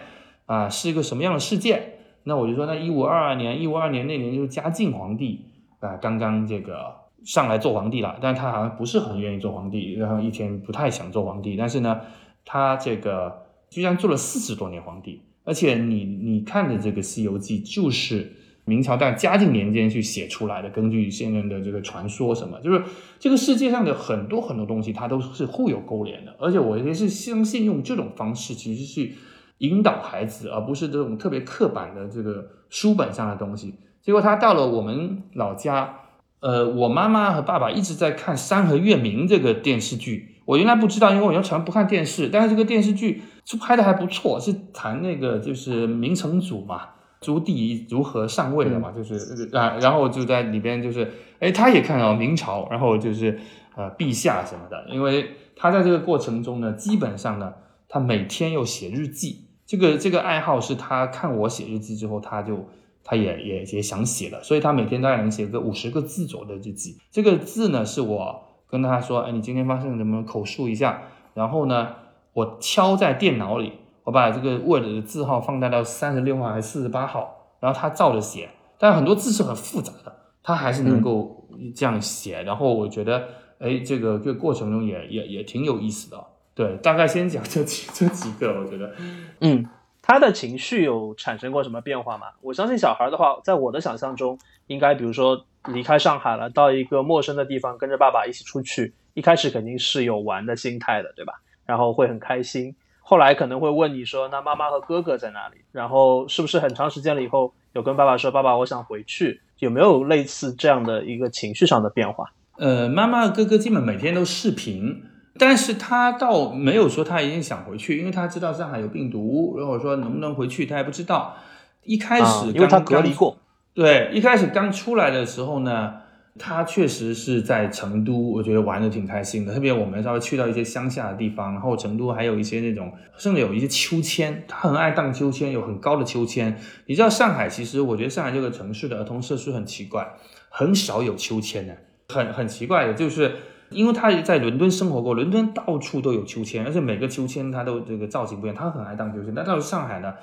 [0.45, 1.81] 啊是一个什么样的世界？
[2.23, 5.45] 那我就说那一五二二年，一五二年那年就是嘉靖皇帝
[5.79, 6.93] 啊刚刚这个
[7.23, 12.01] 上来做皇帝了，但他好像不是很愿意做皇帝，然后一天不太想做皇帝，但是呢
[12.45, 15.21] 他这个居然做了四十多年皇帝。
[15.43, 18.31] 而且你你看的这个《西游记》就是
[18.65, 22.83] 明朝在嘉靖年间去写出来的，根据现任的这个传说什么，就是
[23.19, 26.35] 这个世界上的很多很多东西，它都是互有勾连的。
[26.39, 29.11] 而且我也是相信用这种方式，其实是
[29.57, 33.75] 引导孩子，而不是这种特别刻板的这个书本上的东西。
[34.01, 35.95] 结果他到了我们老家，
[36.39, 40.35] 呃，我妈妈和爸爸一直在看《山河月明》这个电视剧。
[40.45, 43.21] 我原来不知道，因为我原来不看电视，但是这个电视剧。
[43.43, 46.89] 是拍的还不错，是谈那个就是明成祖嘛，
[47.21, 53.39] 朱棣如何上位的嘛，就是啊，然后就在里边就是，哎，他也看到明朝，然后就是
[53.75, 57.53] 呃陛下什么的，因为他在这个过程中呢，基本上呢，
[57.87, 62.67] 他每天要写日记，这个这个爱好是他看我写日记之后，他就
[63.03, 71.03] 他也也也想写了，所以他每天大概能写个五十个字左右的日记，这个字呢是我跟他说，哎，你今天发生什么口述一下，
[71.35, 71.89] 然后呢。
[72.33, 82.41] 我敲在电脑里，我把这个 Word 的字号放大到三十六号还是四十八号，然后他照着写，但很多字是很复杂的，他还是能够这样写。
[82.43, 83.27] 然后我觉得，
[83.59, 86.17] 哎，这个这个过程中也也也挺有意思的。
[86.53, 88.93] 对，大概先讲这几这几个，我觉得，
[89.39, 89.65] 嗯，
[90.01, 92.27] 他的情绪有产生过什么变化吗？
[92.41, 94.37] 我相信小孩的话，在我的想象中，
[94.67, 101.41] 应该比如说离开上海了，到一个陌生的地方，跟着爸爸一起出去，一开始肯定是有玩的心态的，对吧？
[101.65, 112.31] 然后会很开心，后来可能会问你说：“那妈妈和哥哥在哪里？”然后是不是很长时间了以后有跟爸爸说：“爸爸，我想回去。”有没有类似这样的一个情绪上的变化？
[112.57, 115.03] 呃，妈妈和哥哥基本每天都视频，
[115.37, 121.35] 但是他倒没有说他一定想回去，因为他知道上海有病毒，如果说能不能回去，他还不知道。
[121.83, 123.37] 一开始因为他隔离过，
[123.73, 126.00] 对，一开始刚出来的时候呢。
[126.39, 129.53] 他确实是在成都，我觉得玩的挺开心的。
[129.53, 136.57] 特别我们稍微去到一些乡下的地方，然后成都还有一些那种，甚至有一些秋千，他很爱荡秋千，有很高的秋千。
[136.85, 140.07] 你知道上海，其实我觉得上海这个城市的儿童设施很奇怪，
[140.49, 141.75] 很少有秋千的，
[142.07, 143.35] 很很奇怪的，就是
[143.69, 149.33] 因为他在伦敦生活过，伦敦到处都有秋千，而且每个秋千它都这个造型不一样，他很爱荡秋千。
[149.35, 150.13] 但到了上海呢，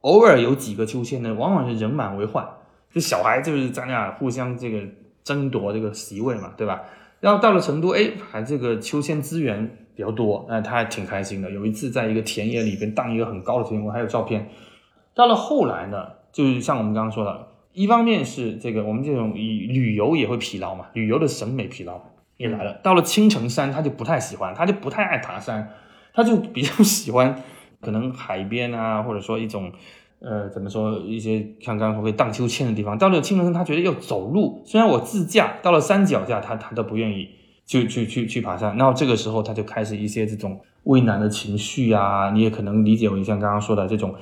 [0.00, 2.48] 偶尔有几个秋千呢，往往是人满为患，
[2.90, 4.80] 就小孩就是在那互相这个。
[5.28, 6.80] 争夺这个席位嘛，对吧？
[7.20, 11.50] 然后到了成都，哎，还这个秋千资源比较多，那他还挺开心的。
[11.50, 14.48] 有一次在一个田野里边荡一个很高的秋千，我还有照片。
[15.14, 22.00] 到了后来呢，就是像我们刚刚说的，一方面是这个我们这种以旅游也会疲劳嘛，旅游的审美疲劳
[22.38, 22.80] 也来了。
[22.82, 25.68] 到了青城山，他就不太喜欢，他就不太爱爬山，
[26.14, 27.42] 他就比较喜欢
[27.82, 29.70] 可能海边啊，或者说一种。
[30.20, 30.98] 呃，怎么说？
[30.98, 34.60] 一些像刚刚说会荡秋千的地方，到了青城山，他觉得要走路。
[34.66, 37.28] 虽然我自驾到了山脚下，他他都不愿意
[37.66, 38.76] 去去去去爬山。
[38.76, 42.32] 然后这个时候，他就开始一些这种畏难的情绪啊。
[42.32, 44.16] 你也可能理解为像刚刚说的这种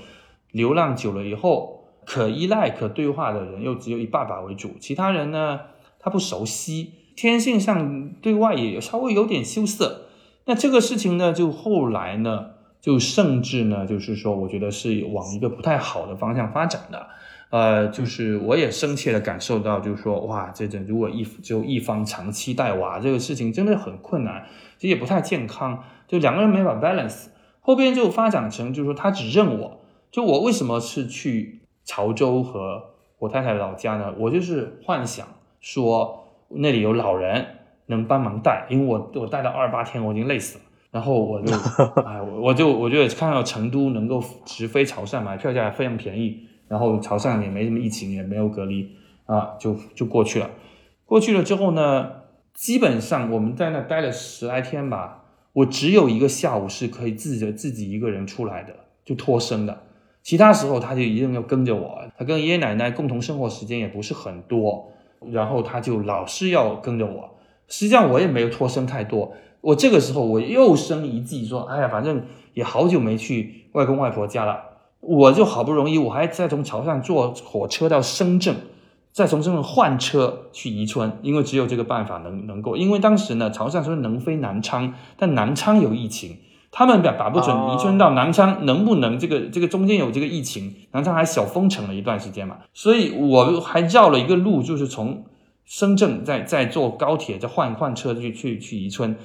[0.50, 5.60] 流浪久了以后，可依赖、可对话的人又只有以爸爸为主，其他人呢
[5.98, 10.02] 他不熟悉，天性上对外也稍微有点羞涩。
[10.44, 12.55] 那这个事情呢，就后来呢。
[12.86, 17.08] 就甚至呢，就是说，我觉得是往一个不太好的方向发展的，
[17.50, 24.46] 呃，就是我也深切的感受到，就是说，哇，这这如果一只有一方长期带娃，这个事情真的很困难，
[24.78, 27.26] 这也不太健康，就两个人没法 balance。
[27.58, 29.80] 后边就发展成，就是说他只认我，
[30.12, 34.14] 就我为什么是去潮州和我太太老家呢？
[34.16, 35.26] 我就是幻想
[35.60, 37.46] 说那里有老人
[37.86, 40.64] 能帮忙带，因为我我带到二十八天，我已经累死了。
[40.96, 41.52] 然后我就，
[42.06, 48.88] 哎，我我就我就看到成都能够直飞潮汕，买票价非常便宜，然后潮汕也没什么疫情，也没有隔离
[49.26, 50.48] 啊，就就过去了。
[51.04, 52.10] 过去了之后呢，
[52.54, 58.72] 基本上我们在那待了十来天吧，我只有一个下午是可以自己自己一个人出来的，
[59.04, 59.82] 就脱身的。
[60.22, 64.90] 其他时候他就一定要跟着我，他跟爷爷奶奶共同生活时间也不是很多，
[65.30, 67.36] 然后他就老是要跟着我。
[67.68, 69.34] 实际上我也没有脱身太多，
[69.66, 72.22] 我这个时候我又生一计，说，哎呀，反正
[72.54, 74.60] 也好久没去外公外婆家了，
[75.00, 78.54] 我就好不容易，我还再从潮汕坐火车到深圳，
[79.10, 86.36] 再从深圳换车去宜春，因为只有这个办法能能够，因为当时呢，潮汕说能飞南昌，但南昌有疫情。
[86.70, 95.24] 他们把把不准宜春到南昌能不能这个这个中间有这个疫情，南昌还小封城了一段时间嘛，所以我还绕了一个路，就是从
[95.64, 99.16] 深圳再再坐高铁再换换车去去去宜春，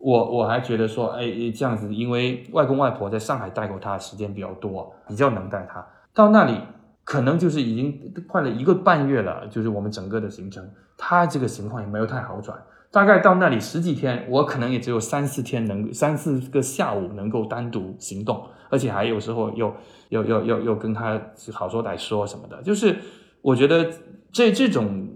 [0.00, 5.84] 我我还觉得说，哎这样子，因为外公外婆在上海带过他的时间比较多，比较能带他
[6.14, 6.60] 到那里，
[7.04, 12.56] 可能就是已经快了一个半月了，就是我们整个的行程，他这个情况也没有太好转。
[12.90, 19.74] 大概到那里十几天，我可能也只有三四天能三四个下午能够单独行动，而且还有时候又
[20.08, 21.20] 又又又又跟他
[21.52, 22.96] 好说歹说什么的，就是
[23.42, 23.90] 我觉得
[24.32, 25.06] 这这种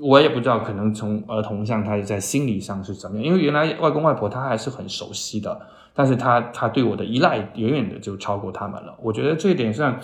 [0.00, 5.60] 我也不知道，可能从儿童上他在心理上是怎么样，因为原来外公外婆他还是很熟悉的，
[5.94, 9.98] 但是他他对我的依赖远远的就超过他们了，我觉得这一点上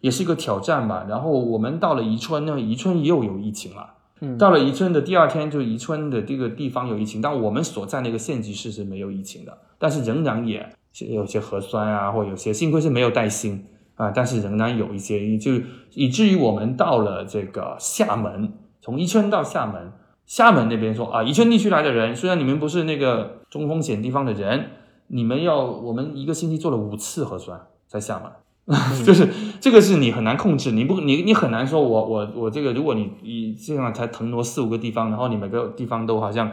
[0.00, 1.06] 也是一个挑战吧。
[1.08, 3.94] 然后我们到了宜春呢，宜春又有疫情了。
[4.36, 10.68] 到了宜春的第二天，就宜春的这个地方有疫情，但我们所在那个县级市是没有疫情的，但是仍然也
[11.08, 15.52] 有些核酸啊，或有些幸亏是没有带薪啊，但是仍然有一些，就
[15.94, 18.52] 以至于我们到了这个厦门，
[18.88, 19.92] 从宜春到厦门，
[20.24, 24.70] 厦门那边说啊，宜春地区来的人，虽然你们不是那个中风险地方的人，
[25.08, 28.32] 你们要我们一个星期做了五次核酸在厦门。
[29.04, 29.28] 就是
[29.60, 36.50] 这个是你很难控制，你不你你很难说，我我我这个，如果你你这样才腾挪四五个地方，然后你每个地方都好像，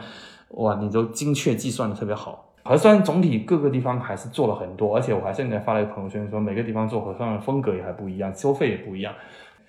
[0.48, 2.52] 哇，你都精确计算的特别好。
[2.64, 9.14] 核酸总体各个地方还是做了很多，而且我还现在发了一个朋友圈说，每个地方做核酸的风格也还不一样，收费也不一样。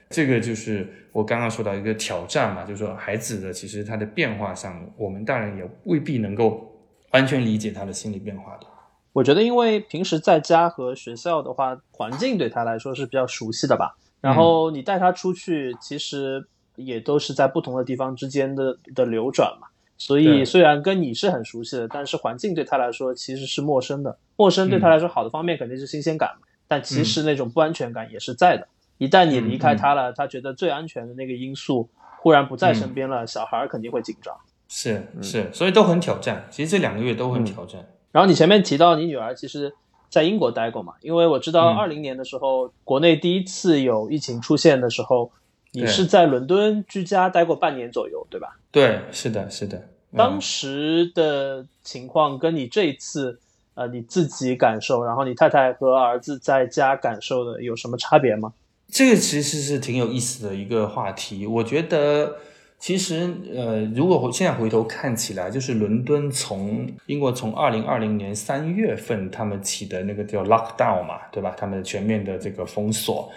[0.10, 6.72] 这个就是我刚刚说到一个挑战嘛，就是说孩子的其实他的变化上，我们大人也未必能够
[7.12, 8.68] 完全理解他的心理变化的。
[9.14, 13.98] 我觉得，因为平时在家和学校的话，环境对他来说是比较熟悉的吧。
[14.22, 19.68] 然后你带他出去，其实也都是在不同的地方之间的的流转嘛。
[19.98, 24.18] 所以虽然跟你是很熟悉的，但是环境对他来说其实是陌生的。
[24.36, 26.30] 陌生对他来说好的方面肯定是新鲜感，
[26.68, 28.68] 但其实那种不安全感也是在的。
[28.98, 34.36] 一旦你离开他了，他觉得最安全的那个因素忽然不在身边了，小孩肯定会紧张。
[34.68, 36.48] 是是，所以都很挑战。
[36.50, 37.86] 其实这两个月都很挑战。
[38.12, 39.74] 然后你前面提到你女儿其实，
[40.10, 40.94] 在英国待过嘛？
[41.02, 45.32] 因为我知道二零年的时候，国内第一次有疫情出现的时候，
[45.72, 48.58] 你是在伦敦居家待过半年左右，对吧？
[48.72, 49.88] 对，是的，是的。
[50.16, 53.40] 当时的情况跟你这一次，
[53.76, 58.54] 呃，你自己感受，然后你太太和儿子在家感受的有什么差别吗？
[58.92, 62.38] 这个其实是挺有意思的一个话题，我觉得。
[62.80, 71.56] 其实，呃，如果现在回头看起来，就是伦敦从英国从二零二零年三月份他们起的那个叫 lockdown 嘛，对吧？
[71.58, 73.32] 他们全面的这个封锁，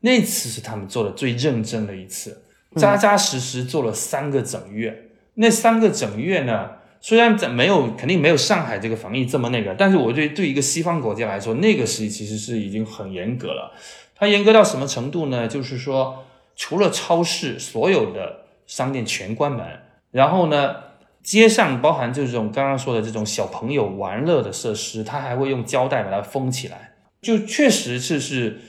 [0.00, 2.42] 那次是他们做的最认真的一次，
[2.76, 5.08] 扎扎实实做了三个整月。
[5.36, 13.72] 那三个整月呢，虽然在没有肯定没有上海这个防疫这么那个，但是我觉得对一个西方国家来说，那个时期其实是已经很严格了。
[14.22, 15.48] 它严格到什么程度呢？
[15.48, 16.22] 就是说，
[16.54, 19.66] 除了超市，所有的商店全关门，
[20.12, 20.76] 然后呢，
[21.24, 28.60] 街上包含这种刚刚说的这种小朋友玩乐的设施，它还会用胶带把它封起来，就确实是是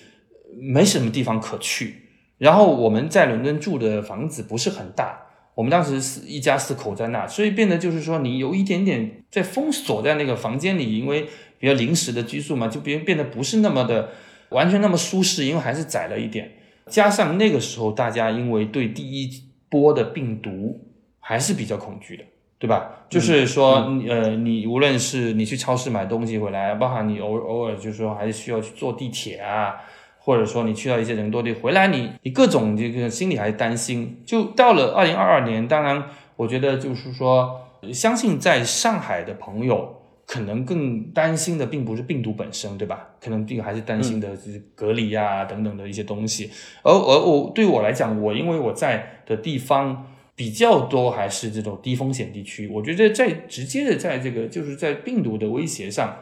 [0.59, 2.09] 没什么地方可去。
[2.39, 5.21] 然后我们在伦敦住的房子不是很大，
[5.53, 11.27] 我们当时是一家四口在那，所以变得就是说你有一点点在封锁在那个房间里，因为
[11.59, 14.09] 比较临时的居住嘛，就变变得不是那么的
[14.53, 16.51] 完全那么舒适，因为还是窄了一点。
[16.87, 19.29] 加上那个时候大家因为对第一
[19.69, 20.79] 波的病毒
[21.19, 22.23] 还是比较恐惧的，
[22.60, 23.06] 对吧？
[23.10, 29.75] 就是说，呃，你无论是你去超市买东西回来，包含你偶偶尔就是说还是需要去坐地铁啊，
[30.19, 34.21] 或者说你去到一些人多地回来，你你各种这个心里还是担心。
[34.25, 36.04] 就到了二零二二年，当然，
[36.35, 37.62] 我觉得就是说，
[37.93, 43.10] 相信在上海的朋友可能更担心的并不是病毒本身，对吧？
[43.21, 46.50] 可能这个还是担心的是隔离啊等等的一些东西。
[46.84, 49.10] 而而我对我来讲，我因为我在。
[49.26, 50.06] 的地方
[50.36, 52.67] 比较多，还是这种低风险地区。
[52.67, 56.17] 我觉得在直接的在这个就是在病毒的威胁上，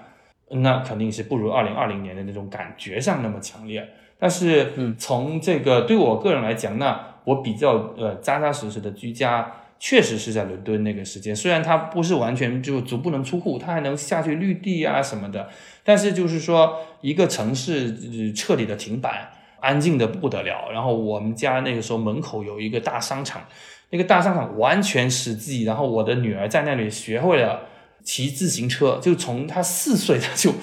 [0.50, 3.90] 那肯定是不如二零二零年的那种感觉上那么强烈。
[4.20, 9.52] 但是从这个对我个人来讲，那我比较呃扎扎实实的居家，
[9.84, 15.50] 确实是在伦敦那个时间，虽然它不是完全就足不能出户，它还能下去绿地啊什么的，
[15.84, 20.70] 但是就是说一个城市彻底的停摆，安静的不得了。
[20.72, 23.42] 然后我们家那个时候门口有一个大商场，
[23.90, 27.62] 那个大商场完全实际，然后我的女儿在那里学会了
[28.04, 30.54] 骑自行车，就从她四岁她就。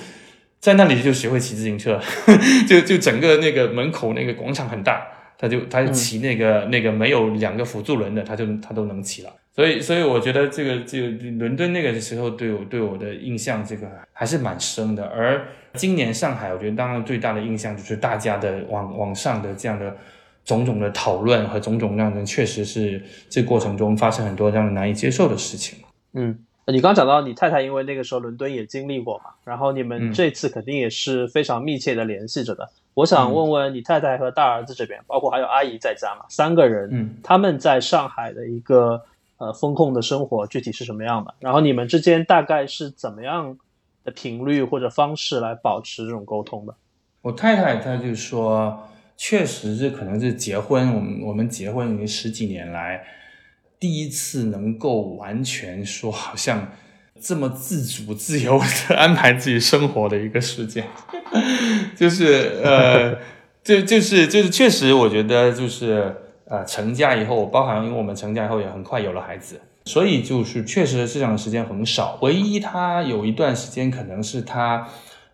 [0.61, 2.01] 在那里就学会骑自行车，
[2.69, 5.07] 就就整个那个门口那个广场很大，
[5.39, 9.33] 他就他就骑那个、那个没有两个辅助轮的，他就他都能骑了。
[9.55, 11.09] 所以所以我觉得这个这个
[11.39, 15.05] 伦敦那个时候对我对我的印象这个还是蛮深的。
[15.07, 19.97] 而今年上海，我觉得当然最大的印象就是大家的网网上的这样的
[20.45, 25.81] 种种的讨论和种种让人确实是这过程中发生很多让人难以接受的事情。
[26.15, 32.69] 嗯，你刚讲到你太太，因为那个时候伦敦也经历过嘛，然后你们嗯这次肯定也是非常密切的联系着的。
[32.99, 39.01] 我想问问你太太和大儿子这边，包括还有阿姨在家嘛，三个人，嗯，他们在上海的一个
[39.37, 41.33] 呃风控的生活具体是什么样的？
[41.39, 43.57] 然后你们之间大概是怎么样
[44.03, 46.75] 的频率或者方式来保持这种沟通的？
[47.23, 53.05] 我太太她就说，确实是可能是结婚，我们我们结婚已经十几年来，
[53.79, 56.67] 第一次能够完全说好像
[57.21, 58.59] 这么自主自由
[58.89, 60.87] 的安排自己生活的一个时间，
[61.97, 63.17] 就是呃，
[63.63, 66.15] 就就是就是确实，我觉得就是
[66.47, 69.61] 呃，成家以后，包含因为我们成家以后也很快有了孩子。
[69.85, 74.87] 所以就是确实这样的时间很少，唯一他有一段时间可能是他，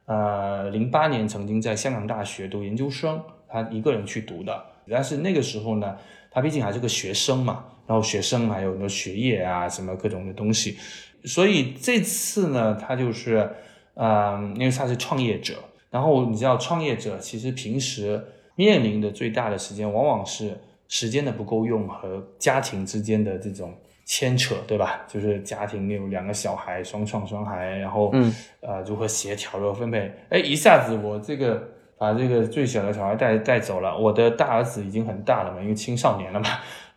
[0.06, 4.62] 呃，零八年曾经在香港大学读研究生，他一个人去读的。
[4.88, 5.96] 但是那个时候呢，
[6.30, 10.78] 他毕竟还是个学生嘛，然后学生还有很多学业啊，什么各种的东西，
[11.24, 13.50] 所以这次呢，他就是，
[13.94, 15.54] 嗯，因为他是创业者，
[15.90, 18.22] 然后你知道，创业者其实平时
[18.56, 25.00] 面临的最大的时间，往往是时间的不够用和家庭之间的这种牵扯，对吧？
[25.08, 30.12] 就是家庭有两个小孩，双创双孩，然后嗯呃如何协调，如何分配？
[30.28, 36.46] 哎，一下子我这个把这个最小的小孩带带走了，我的大儿子已经很大了嘛，因为青少年了嘛，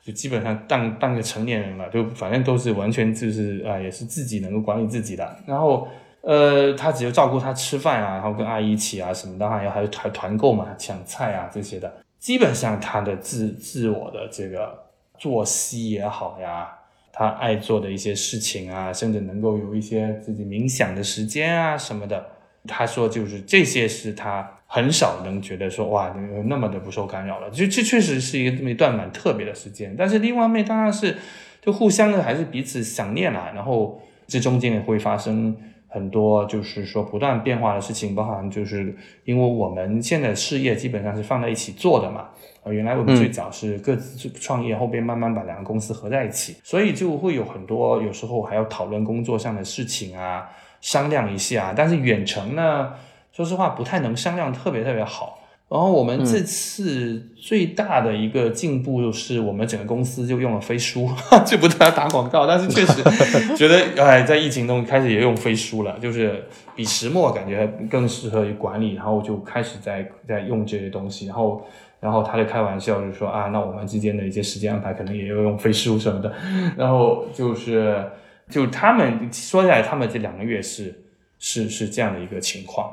[0.07, 5.85] 就基本上当当个成年人了，就反正都是完全就是啊、也是自己能够管理自己的，然后。
[6.21, 11.89] 呃，他只有照顾他吃饭啊，然后跟阿姨一起啊什么的，还有还有团团购嘛，抢菜啊这些的，
[12.19, 14.77] 基本上他的自自我的这个
[15.17, 16.69] 作息也好呀，
[17.13, 22.25] 他爱做的一些事情啊，甚至能够有一些自己冥想的时间啊什么的，
[22.67, 26.15] 他说就是这些是他很少能觉得说哇
[26.45, 29.95] 那么的不受干扰了，就这确实是一个这么一段蛮特别的时间。
[29.97, 31.17] 但是另外一面当然是
[31.61, 35.57] 就互相的还是彼此想念啦、然后这中间也会发生。
[35.89, 38.93] 很多就是说不断变化的事情，包含就是
[39.23, 42.27] 因为我们现在事业基本上是放在一起做的嘛，
[42.63, 50.49] 呃，原来我们最早是各自创业，后边慢慢把两个公司合在一起，所以就会有很多有时候还要讨论工作上的事情啊，
[50.81, 51.73] 商量一下。
[51.75, 52.91] 但是远程呢，
[53.37, 55.37] 说实话不太能商量特别特别好。
[55.69, 61.07] 然后我们这次最大的一个进步就是我们整个公司就用了飞书，
[61.45, 63.03] 这不是要打广告，但是确实
[63.55, 66.43] 觉得哎，在疫情中开始也用飞书了，就是
[66.75, 71.63] 比石墨感觉更适合于管理，然后就开始在在用这些东西，然后
[71.99, 76.33] 然后他就开玩笑就说啊，那我们之间的一些时间安排可能也要用飞书什么的，
[76.75, 78.03] 然后就是
[78.49, 81.03] 就他们说起来，他们这两个月是
[81.37, 82.89] 是是这样的一个情况，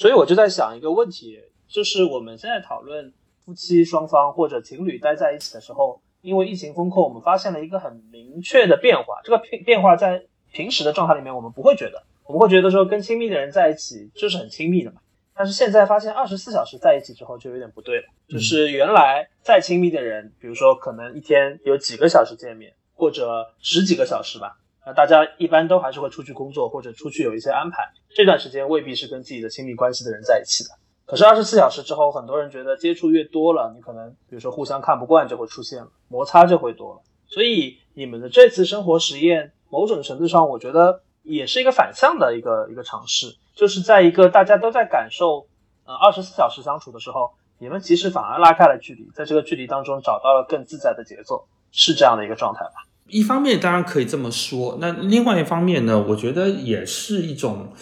[0.00, 1.38] 所以我就在想一个问题，
[1.68, 3.12] 就是我们现在讨论
[3.44, 9.20] 夫妻双方或者情侣待在一起的时候，因为疫情风控，我们发现了一个很明确的变化。
[9.22, 15.02] 这个变变化在平时的状态里面，我们不会觉得，我们会觉得说跟亲密的人在一起就是很亲密的嘛。
[15.34, 24.56] 但是现在发现二十四小时在一起之后就有点不对了，就是原来再亲密的人，比如说可能一天有几个小时见面，或者十几个小时吧，
[24.86, 30.70] 那大家一般都还是会出去工作或者出去有一些安排，这段时间未必是跟自己的亲密关系的人在一起的。
[31.06, 37.00] 可是二十四小时之后，很多人觉得接触越多了，你可能比如说互相看不惯就会出现了，摩擦就会多了。
[37.26, 45.46] 所以你们的这次生活实验，某种程度上我觉得也是一个反向的一个一个尝试，就是在一个大家都在感受
[45.84, 52.86] 呃二十四小时相处的时候，你们其实反而拉开了距离，在这个距离当中找到了更自在的节奏，是这样的一个状态吧？
[53.10, 57.72] 一方面当然可以这么说，那另外一方面呢，我觉得也是一种，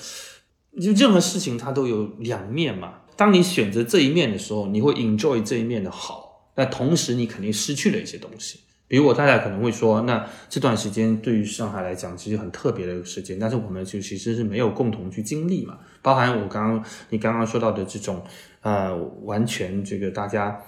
[0.81, 2.95] 就任何事情它都有两面嘛。
[3.17, 8.61] 当你选择这一面的时候，你会 enjoy 这一面的好，那同时你肯定失去了一些东西。
[8.87, 15.79] 比如我太太可能会说，那这段时间对于上海来讲，其实很特别的一个时间，但是我们就其实是没有共同去经历嘛。
[16.01, 18.23] 包含我刚刚你刚刚说到的这种，
[18.63, 20.59] 呃，完全这个大家。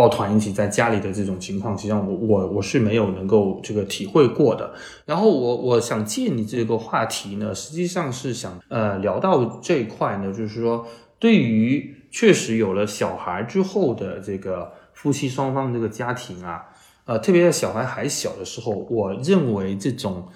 [0.00, 4.72] 抱团一起在家里的这种情况，实际上我我我是没有能够这个体会过的。
[5.04, 10.86] 然后我我想借你这个话题呢，实际上是想呃聊到这一块呢，就是说
[11.18, 16.64] 对于确实有了小孩之后的这个夫妻双方这个家庭啊，
[17.04, 20.26] 呃，特别在小孩还小的时候，我认为这种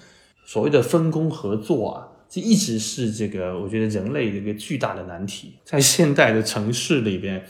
[0.45, 7.43] 所谓的分工合作啊，这一直是这个我觉得人类的一个巨大的难题，在现代的城市里边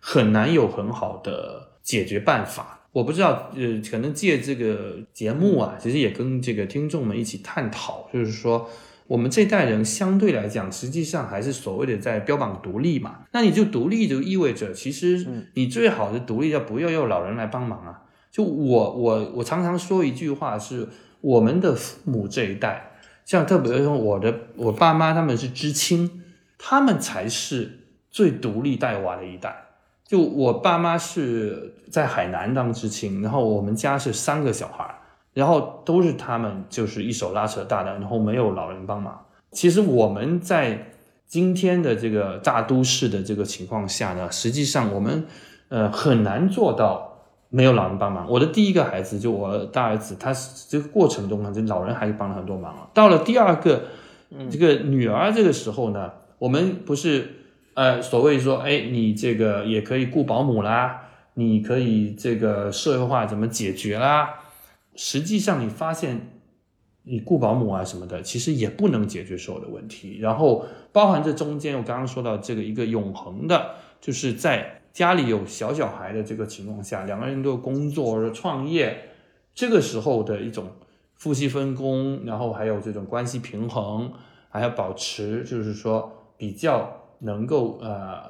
[0.00, 2.80] 很难有很好的解决办法。
[2.92, 8.68] 我不知道，呃，可能借这个节目啊，其实也跟这个听众们一起探讨，就是说。
[9.08, 13.20] 我们这代人相对来讲，实际上还是所谓的在标榜独立嘛。
[13.32, 18.02] 那你就独立就意味着，其实你最好的独立要不要有老人来帮忙啊？
[18.30, 20.86] 就我我我常常说一句话是，
[21.22, 26.22] 我们的父母这一代，像特别是我的我爸妈他们是知青，
[26.58, 27.78] 他们才是
[28.10, 29.67] 最独立带娃的一代。
[30.08, 34.94] 就我爸妈是在海南当知青，然后我们家是三个小孩儿。
[35.34, 39.24] 然后都是他们就是一手拉扯大的，然后没有老人帮忙。
[39.52, 40.90] 其实我们在
[41.26, 45.26] 今天的这个大都市的这个情况下呢，实际上我们
[45.68, 48.28] 呃很难做到没有老人帮忙。
[48.28, 50.34] 我的第一个孩子就我大儿子，他
[50.68, 52.90] 这个过程中呢，这老人还是帮了很多忙。
[52.92, 53.84] 到了第二个
[54.50, 57.37] 这个女儿这个时候呢，我们不是
[57.78, 61.00] 呃所谓说，哎，你这个也可以雇保姆啦，
[61.34, 64.40] 你可以这个社会化怎么解决啦？
[64.96, 66.40] 实际上，你发现
[67.04, 70.18] 你雇保姆啊什么的，其实也不能解决所有的问题。
[70.18, 79.10] 然后，包含这中间，我刚刚说到这个一个永恒的，就是在家里有小小孩的这个情况下，两个人都工作或者创业，
[79.54, 80.66] 这个时候的一种
[81.14, 84.12] 夫妻分工，然后还有这种关系平衡，
[84.48, 88.22] 还要保持，就是说比较能够呃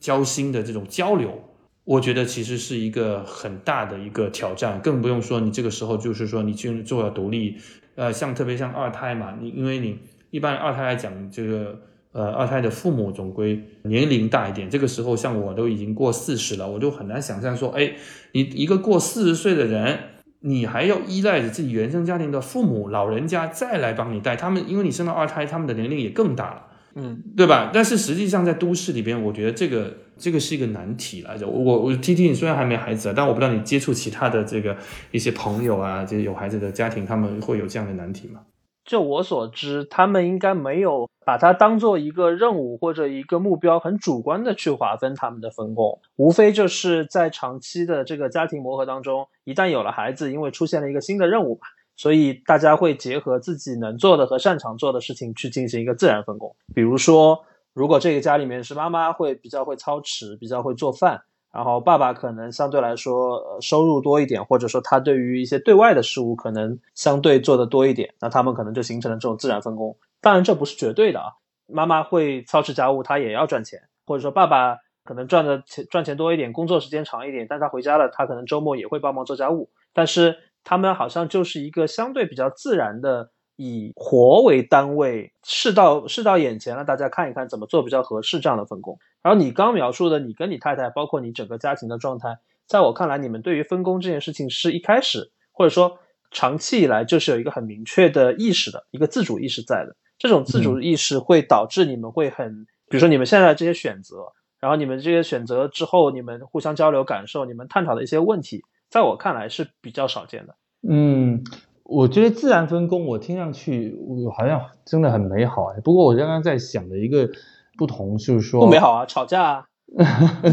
[0.00, 1.42] 交心的这种交流。
[1.84, 7.58] 我觉得其实是一个很大的一个挑战，更不用说你这个时候就是说你去做要独立，
[7.94, 9.98] 呃，像特别像二胎嘛，你因为你
[10.30, 11.78] 一般二胎来讲，这个
[12.12, 17.92] 呃二胎的父母总归年龄大一点，这个时候像我都已经过四十了，我就很难想象说，哎，
[18.32, 19.98] 你一个过四十岁的人，
[20.40, 26.62] 你还要依赖着自己原生家庭的父母老人家再来帮你带他们，因为你生了二胎，他们的年龄也更大了。
[26.96, 27.70] 嗯，对吧？
[27.74, 31.46] 但是实际上在都市里边，我觉得这个这个是一个难题来着。
[31.46, 34.76] 我我 T T，你虽然还没孩子，但我不知道你接触其他的这个
[35.10, 38.40] 一些朋友啊，这些有孩子的家庭，他们会有这样的难题吗？
[38.84, 51.66] 就我所知，他们应该没有把它当做一个任务或者一个目标，很主观的去划分他们的分工，无非就是在长期的这个家庭磨合当中，一旦有了孩子，因为出现了一个新的任务嘛。
[51.96, 56.54] 所以大家会结合自己能做的和擅长做的事情去进行一个自然分工。
[56.74, 61.22] 比如说，如果这个家里面是妈妈会比较会操持，比较会做饭，
[61.52, 69.96] 然后爸爸可能相对来说呃收入多一点，或者说他对于一些对外的事物可能相对做的多一点，那他们可能就形成了这种自然分工。
[70.20, 71.32] 当然这不是绝对的啊，
[71.68, 80.36] 妈妈会操持家务，她也要赚钱，或者说爸爸可能赚的钱赚钱多一点，工作时间长一点，但他回家了，他可能周末也会帮忙做家务，但是。
[80.64, 88.98] 他们好像就是一个相对比较自然的，以活为单位，事到事到眼前了，大家看一看怎么做比较合适这样的分工。
[89.22, 95.98] 然后你刚描述的，你跟你太太，包括你整个家庭的状态，在我看来，你们对于分工这件事情是一开始或者说
[96.30, 99.94] 长期以来就是有一个很明确的意识的一个自主意识在的。
[100.18, 108.64] 这种自主意识会导致你们会很，比如说你们现在这些选择，然后你们这些选择之后，你们互相交流感受，你们探讨的一些问题。
[108.94, 110.54] 在我看来是比较少见的。
[110.88, 111.42] 嗯，
[111.82, 113.98] 我觉得自然分工，我听上去
[114.36, 115.80] 好像真的很美好哎。
[115.80, 117.28] 不过我刚刚在想的一个
[117.76, 119.66] 不同就是说，不美好啊，吵架啊。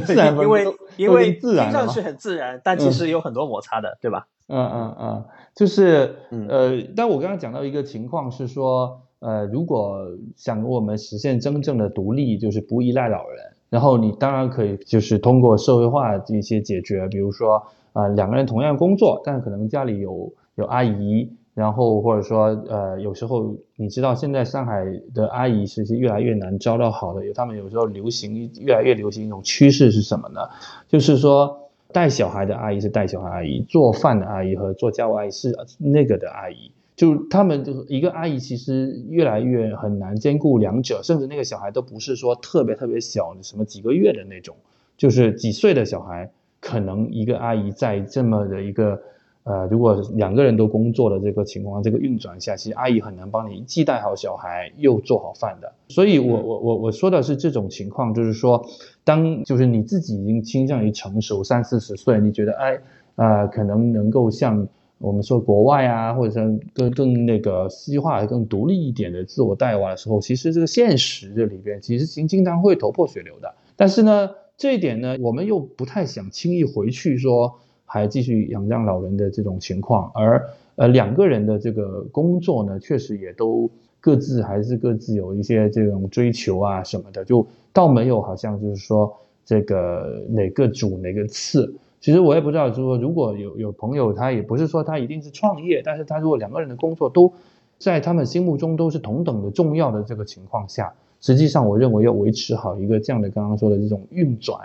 [0.06, 0.66] 自然分因为
[0.98, 4.26] 因为听上去很自然，但其实有很多摩擦的，对吧？
[4.48, 6.16] 嗯嗯嗯，就是
[6.50, 10.00] 呃，但我刚刚讲到一个情况是说，呃，如果
[10.36, 17.64] 想我们实现真正的独立，就是不依赖老人，然后你当然可以就是通过社会化的一些解决，比如说。
[17.94, 30.42] 啊，两个人同样工作，但可能家里有有阿姨，然后或者说呃，有时候你知道现在上海的阿姨其实越来越难招到好的，有他们有时候流行越来越流行一种趋势是什么呢？
[30.88, 44.56] 就是说带小孩的阿姨是带小孩阿姨，做饭的阿姨和做家务阿姨是那个的阿姨，就他们就是一个阿姨其实越来越很难兼顾两者，甚至那个小孩都不是说特别特别小什么几个月的那种，
[44.96, 46.32] 就是几岁的小孩。
[46.62, 49.02] 可能一个阿姨在这么的一个
[49.44, 55.74] 呃，如果两个人都工作的这个情况，这个运转下，其实阿姨很难帮你既带好小孩又做好饭的。
[55.88, 58.64] 所以我我我我说的是这种情况，就是说，
[59.04, 62.80] 当就是你自己已经倾向于成熟三四十岁，你觉得哎
[63.16, 64.68] 呃可能能够像
[65.00, 73.52] 我们说国外啊，或者说更更那个西化、更独立一点的自我带娃的时候，其实这个现实这里边其实经经常会头破血流的。
[73.76, 74.30] 但是呢，
[74.62, 77.58] 这一点呢，我们又不太想轻易回去说。
[77.94, 80.48] 还继续仰仗老人的这种情况，而
[80.78, 91.76] 呃两个人的这个工作呢，确实也都各自还是各自有一些这种追求啊什么的，就倒没有好像就是说这个哪个主哪个次。
[92.00, 97.34] 其实我也不知道，就是说如果有有朋友他也不是说他一定是创业，但是他如果两个人的工作都
[97.78, 104.60] 在他们心目中都是同等的重要的这个情况下，实际上我认为要维持好一个这样的刚刚说的这种运转。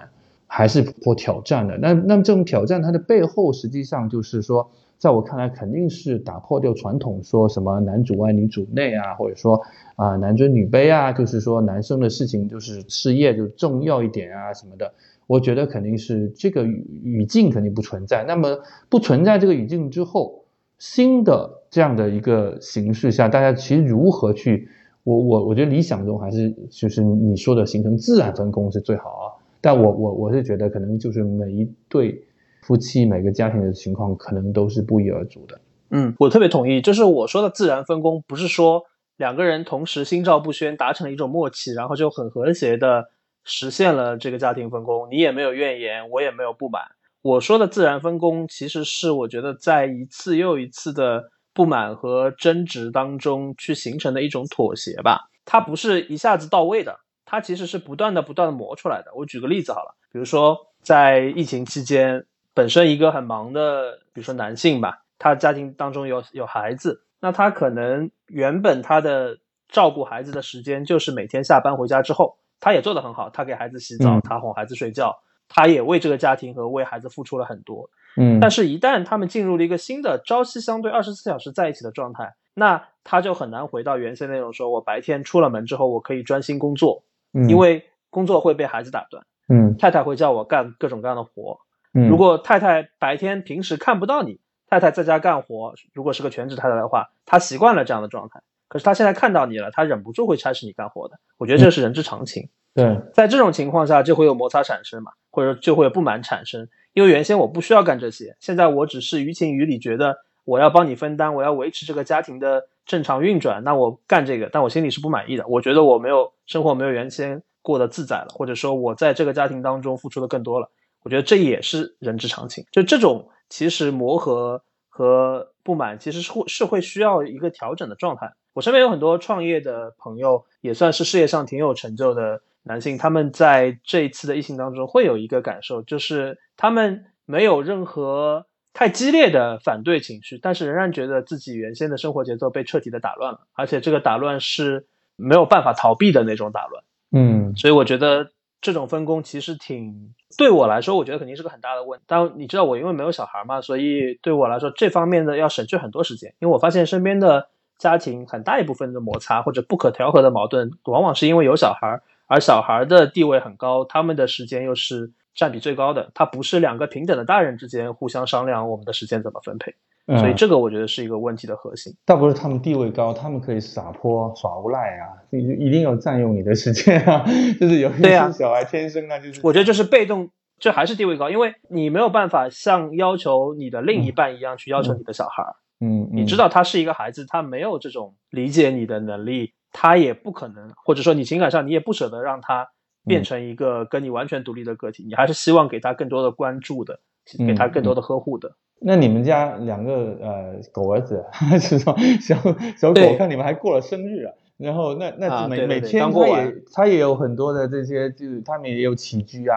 [0.49, 1.77] 还是颇挑战的。
[1.77, 9.61] 那那么这种挑战，它的背后实际上就是说，在我看来，肯定是打破掉传统说什么男主外女主内啊，或者说
[9.97, 14.95] 啊男尊女卑啊，就是说男生的事情就是事业就重要一点啊什么的。
[15.27, 18.25] 我觉得肯定是这个语语境肯定不存在。
[18.27, 20.45] 那么不存在这个语境之后，
[20.79, 24.69] 新的这样的一个形式下，大家其实如何去？
[25.07, 29.25] 我我我觉得理想中还是就是你说的形成自然分工是最好啊。
[29.61, 32.21] 但我我我是觉得，可能就是每一对
[32.63, 35.61] 夫妻、每个家庭的情况，可能都是不一而足的。
[35.91, 36.81] 嗯，我特别同意。
[36.81, 38.83] 就是我说的自然分工，不是说
[39.17, 43.07] 两个人同时心照不宣，达成一种默契，然后就很和谐的
[43.45, 45.09] 实现了这个家庭分工。
[45.11, 46.83] 你也没有怨言，我也没有不满。
[47.23, 55.31] 我说的自然分工，其实是我觉得在一次又一次的不满和争执当中去形成的一种妥协吧。
[55.45, 57.01] 它不是一下子到位的。
[57.29, 59.11] 它其实是不断的、不断的磨出来的。
[59.17, 69.39] 我举个例子好了，比如说在疫情期间，本身一个很忙的，比如说男性吧，他家庭当中有有孩子，那他可能原本他的
[69.69, 75.13] 照顾孩子的时间就是每天下班回家之后，他也做得很好，他给孩子洗澡，他哄孩子睡觉，
[75.49, 77.91] 他也为这个家庭和为孩子付出了很多。
[78.17, 87.05] 嗯，但是，一旦他们进入了一个新的朝夕相对、二十四小时在一起的状态，那他就很难回到原先那种说，我白天出了门之后，我可以专心工作。
[87.35, 91.59] 嗯因为工作会被孩子打断，嗯，太太会叫我干各种各样的活，
[91.93, 102.49] 嗯，如果太太白天平时看不到你，太太在家干活，如果是个全职太太的话，她习惯了这样的状态，可是她现在看到你了，她忍不住会差使你干活的，我觉得这是人之常情。
[102.73, 110.17] 对，在这种情况下就会有摩擦产生嘛，或者就会有不满产生，因为原先我不需要干这些，现在我只是于情于理觉得
[110.47, 112.69] 我要帮你分担，我要维持这个家庭的。
[112.87, 115.45] 正常运转，那我干这个，但我心里是不满意的。
[115.49, 120.71] 我觉得我没有生活没有原先过得自在了，或者说我在这个家庭当中付出的更多了。
[121.03, 122.65] 我觉得这也是人之常情。
[122.71, 128.35] 就这种其实磨合和不满，其实是会是会需要一个调整的状态。
[128.53, 138.47] 我身边有很多创业的朋友，也算是事业上挺有成就的男性，他们在这一次的疫情当中会有一个感受，就是他们没有任何。
[138.79, 144.87] 太激烈的反对情绪，但是仍然觉得自己原先的生活节奏被彻底的打乱了，而且这个打乱是
[145.17, 146.85] 没有办法逃避的那种打乱。
[147.11, 152.05] 嗯，所以我觉得这种分工其实挺对我来说，我觉得肯定是个很大的问题。
[152.07, 156.35] 但你知道我因为没有小孩嘛，所以对我来说这方面的要省去很多时间。
[156.39, 157.49] 因为我发现身边的
[157.79, 165.13] 家庭很大一部分的摩擦或者不可调和的矛盾，往往是因为有小孩，而小孩的地位很高，他们的时间又是。
[165.39, 169.75] 占比最高的，他不是两个平等的大人之间互相商量我们的时间怎么分配，
[170.19, 171.95] 所以这个我觉得是一个问题的核心。
[172.07, 177.23] 倒不是他们地位高，他们可以撒泼耍无赖啊，一一定要占用你的时间啊，
[177.61, 185.45] 就是有一些小孩天生啊，就是我觉得就是被动，这还是地位高，因为你没有办法像要求你的另一半一样去要求你的小孩，
[185.81, 192.69] 嗯，你知道他是一个孩子，他没有这种理解你的能力，他也不可能，或者说你情感上你也不舍得让他。
[193.09, 196.99] 变成一个跟你完全独立的个体，你还是希望给他更多的关注的，
[197.47, 198.57] 给他更多的呵护的。
[198.81, 201.25] 那你们家两个呃狗儿子，
[201.61, 202.37] 是说小
[202.77, 204.35] 小狗，看你们还过了生日啊。
[204.57, 209.57] 然后那那每每天他也他也有很多的这些，就是他们也有起居啊、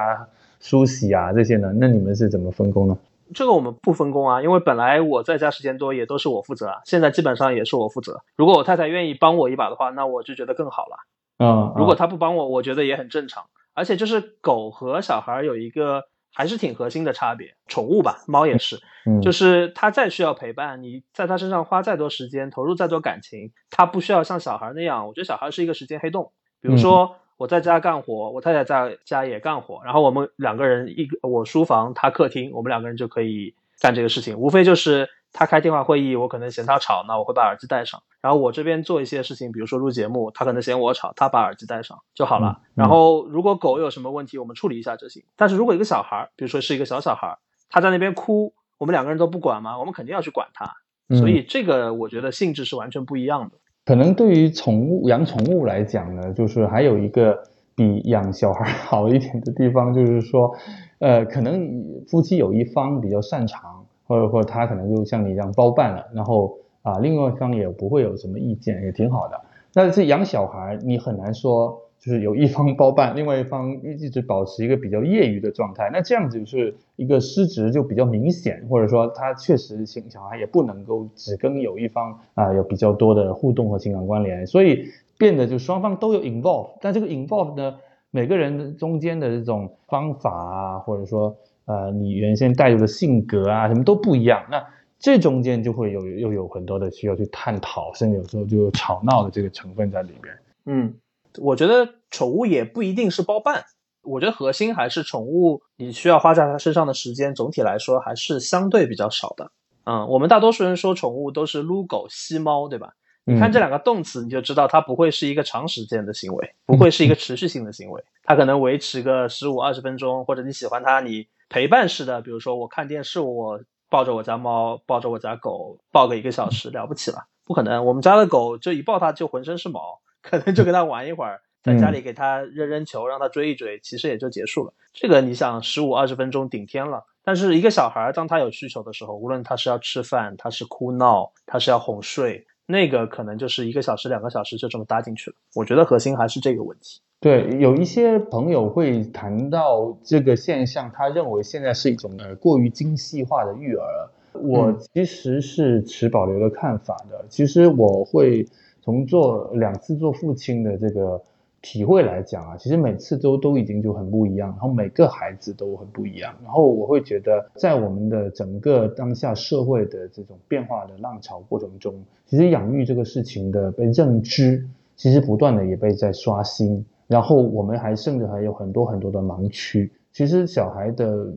[0.60, 1.74] 梳洗啊这些呢。
[1.76, 2.96] 那你们是怎么分工呢？
[3.34, 6.82] 这个我们不分工啊，因为本来我在家时间多，也都是我负责啊。
[6.86, 8.22] 现在基本上也是我负责。
[8.36, 10.98] 如果我太太愿意帮我一把的话，那我就觉得更好了。
[11.38, 13.46] 嗯，如果她不帮我，我觉得也很正常。
[13.74, 16.04] 而且就是狗和小孩有一个
[16.34, 18.82] 还是挺核心的差别，宠物吧，猫也是，
[19.22, 25.08] 就是它再需要陪伴，你在它身上花再多时间，投入再多感情，它不需要像小孩那样。
[25.08, 26.34] 我觉得小孩是一个时间黑洞。
[26.62, 38.04] 比如说我在家干活，我太太在家也干活，然后我们两个人一个我书房，他客厅，我们两个人就可以干这个事情，无非就是他开电话会议，我可能嫌他吵，那我会把耳机戴上。
[38.22, 42.60] 然后我这边做一些事情，比如说录节目，他可能嫌我吵，他把耳机戴上就好了。
[42.60, 45.24] 嗯然后如果狗有什么问题，我们处理一下就行。
[45.38, 49.80] 但是如果一个小孩儿，比如说是一个小小孩儿，他在那边哭，我们两个人都不管吗？
[49.80, 50.76] 我们肯定要去管他。
[51.18, 53.58] 所以这个我觉得性质是完全不一样的。
[53.90, 57.42] 可能对于宠物养宠物来讲呢，就是还有一个
[57.74, 60.54] 比养小孩好一点的地方，就是说，
[61.00, 69.42] 呃，可能夫妻有一方比较擅长，或者或者他可能就像你一样包办了，然后啊，另外一方也不会有什么意见，也挺好的。
[69.74, 71.82] 但是养小孩，你很难说。
[72.00, 84.86] 就是有一方包办，另外一方一直保持一个比较业余的状态，那这样子就是一个失职就比较明显，或者说他确实性小孩也不能够只跟有一方啊、有比较多的互动和情感关联，所以
[85.18, 87.76] 变得就双方都有 involve，但这个 involve 呢，
[88.12, 91.36] 每个人中间的这种方法啊，或者说
[91.66, 94.66] 呃你原先带入的性格啊，什么都不一样，那
[94.98, 100.34] 这中间就会有又有很多的需要去探讨，甚至有时候就有吵闹的这个成分在里面。
[100.66, 100.94] 嗯，
[101.38, 103.66] 我觉得宠物也不一定是包办，
[104.02, 109.52] 我觉得核心还是宠物，你需要花在它身上的时间，总体来说还是相对比较少的。
[109.86, 112.94] 嗯，我们大多数人说宠物都是撸狗吸猫，对吧？
[113.26, 127.26] 你看这两个动词，你就知道它不会是一个长时间的行为，不会是一个持续性的行为，它可能维持个十五二十分钟，或者你喜欢它，你陪伴式的，比如说我看电视，我抱着我家猫，抱着我家狗，抱个一个小时，了不起了？
[127.46, 134.74] 不可能，我们家的狗就一抱它就浑身是毛，可能就跟他玩一会儿，在家里给他扔扔球，让他追一追，其实也就结束了。
[134.94, 142.46] 这个你想十五二十分钟顶天了，但是一个小孩当他有需求的时候，无论他是要吃饭，他是哭闹，他是要哄睡。
[142.66, 145.38] 那个可能就是一个小时、两个小时就这么搭进去了。
[145.56, 147.02] 我觉得核心还是这个问题。
[147.20, 154.12] 对，有一些朋友会谈到这个现象，他认为现在是一种呃过于精细化的育儿。
[154.34, 157.26] 我嗯其实是持保留的看法的。
[157.28, 158.46] 其实我会
[158.90, 161.22] 从做两次做父亲的这个
[161.62, 166.34] 体会来讲啊，其实每次都都已经就很不一样，然后每个孩子都很不一样。
[166.44, 174.66] 然后我会觉得，在我们的整个当下社会的这种变化的浪潮过程中，其实养育这个事情的被认知，
[174.96, 176.84] 其实不断的也被在刷新。
[177.06, 179.92] 然后我们还甚至还有很多很多的盲区。
[180.12, 181.32] 其实小孩的，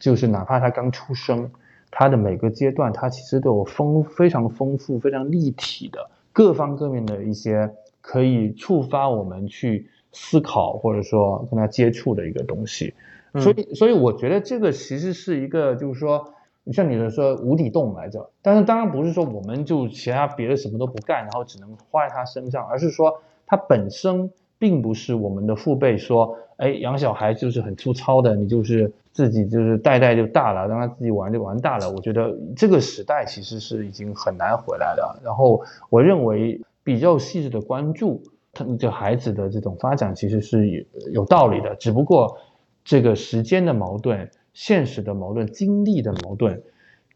[0.00, 1.48] 就是哪怕他刚出生，
[1.90, 6.08] 他的每个阶段，他其实都有丰非常丰富、非常立体的
[6.38, 7.68] 各方各面的一些
[8.00, 12.94] 可以触发我们去思考或者说跟他接触的一个东西。
[13.32, 16.32] 嗯所以，所以我觉得这个其实是一个，就是说，
[16.72, 18.30] 像你的说无底洞来着。
[18.40, 24.30] 但是当然不是说我们就其他别的什么都不干，然后只能花在他身上，而是说他本身
[24.60, 31.90] 并不是我们的父辈说，哎，养小孩就是很粗糙的，你就是自己就是带带就大了，让他自己玩就玩大了。
[31.90, 35.20] 我觉得这个时代其实是已经很难回来了。
[35.24, 42.38] 然后我认为比较细致的关注他这孩子的这种发展，其实是有有道理的，只不过。
[42.84, 46.62] 这个时间的矛盾、现实的矛盾、精力的矛盾，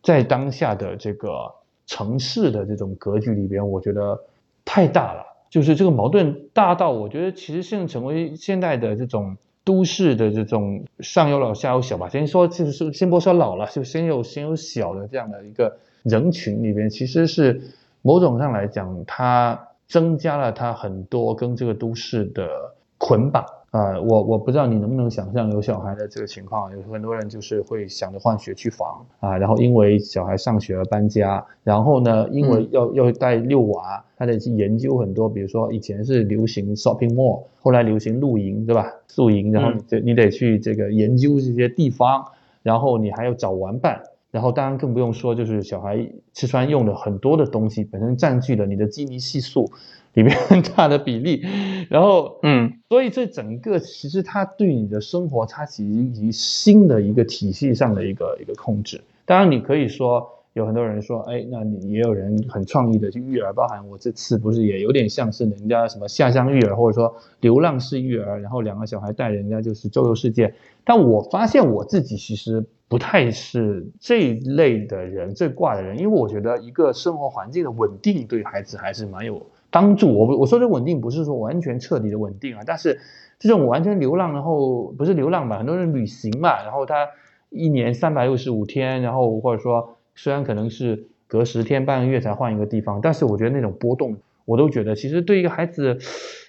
[0.03, 1.51] 在当下的这个
[1.87, 4.23] 城市的这种格局里边，我觉得
[4.67, 5.25] 太大了。
[5.53, 12.09] 就是这个矛盾大到，我觉得其实现在成为现代的这种都市的这种上有老下有小吧。
[12.09, 17.61] 先说就是先不说老了，就先有先有小的这样的一个人群里边，其实是
[18.01, 22.49] 某种上来讲，它增加了它很多跟这个都市的
[22.97, 23.45] 捆绑。
[23.73, 38.93] 啊、呃，我我不知道你能不能想象有小孩的这个情况，有很多人就是会想着换学区房啊，然后因为小孩上学而搬家，然后呢，因为要、嗯、要带遛娃，他得去研究很多，比如说以前是流行 shopping mall，后来流行露营，对吧？
[39.09, 42.27] 宿营，然后你得、嗯、你得去这个研究这些地方，
[42.63, 44.03] 然后你还要找玩伴。
[44.31, 49.71] 然后当然更不用说，就是小孩吃穿用的很多的东西，本身占据了你的基尼系数
[50.15, 51.43] 里面很大的比例。
[51.89, 59.01] 然后，嗯，所以这整个其实它对你的生活，它其实以新的一个体系上的一个一个控制。
[59.25, 70.55] 当然，你可以说有很多人说，哎，那你也有人很创意的去育儿，包含我这次不是也有点像是人家什么下乡育儿，或者说流浪式育儿，然后两个小孩带人家就是周游世界。
[70.85, 72.65] 但我发现我自己其实。
[72.89, 80.17] 不太是这一类的人，这挂的人，因为我觉得一个生活环境的稳定对孩子还是蛮有帮助。
[80.17, 83.01] 我我说的稳定不是说完全彻底的稳定啊，但是
[83.41, 87.09] 这种完全流浪，然后不是流浪吧，很多人旅行嘛，然后他
[87.51, 95.99] 一年三百六十五天，然后或者说虽然可能是隔十天半个月才换一个地方，但是我觉得那种波动，我都觉得其实对一个孩子，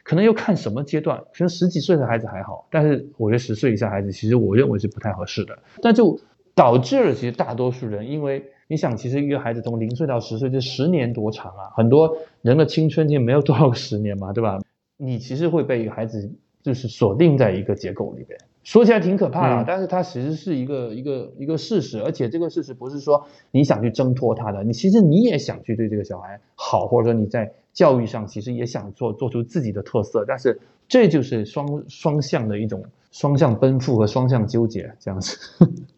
[0.03, 5.57] 可能要看什么阶段，可能十几岁的孩子还好，但是我觉得十岁以下孩子，其实我认为是不太合适的。
[5.81, 6.19] 那就
[6.53, 11.69] 导致了其实大多数人，因为你想，其实一个孩子从零岁到十岁，这十年多长啊！
[11.77, 14.59] 很多人的青春期没有多少个十年嘛，对吧？
[14.97, 16.31] 你其实会被孩子
[16.63, 18.35] 就是锁定在一个结构里边。
[18.63, 35.37] 说起来挺可怕的，嗯但是它其实是一个一个一个事实，而且这个事实不是说你想去挣脱它的，你其实你也想去对这个小孩好，或者说你在教育上其实也想做做出自己的特色，但是 这就是双双向的一种双向奔赴和双向纠结这样子。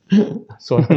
[0.59, 0.87] 说的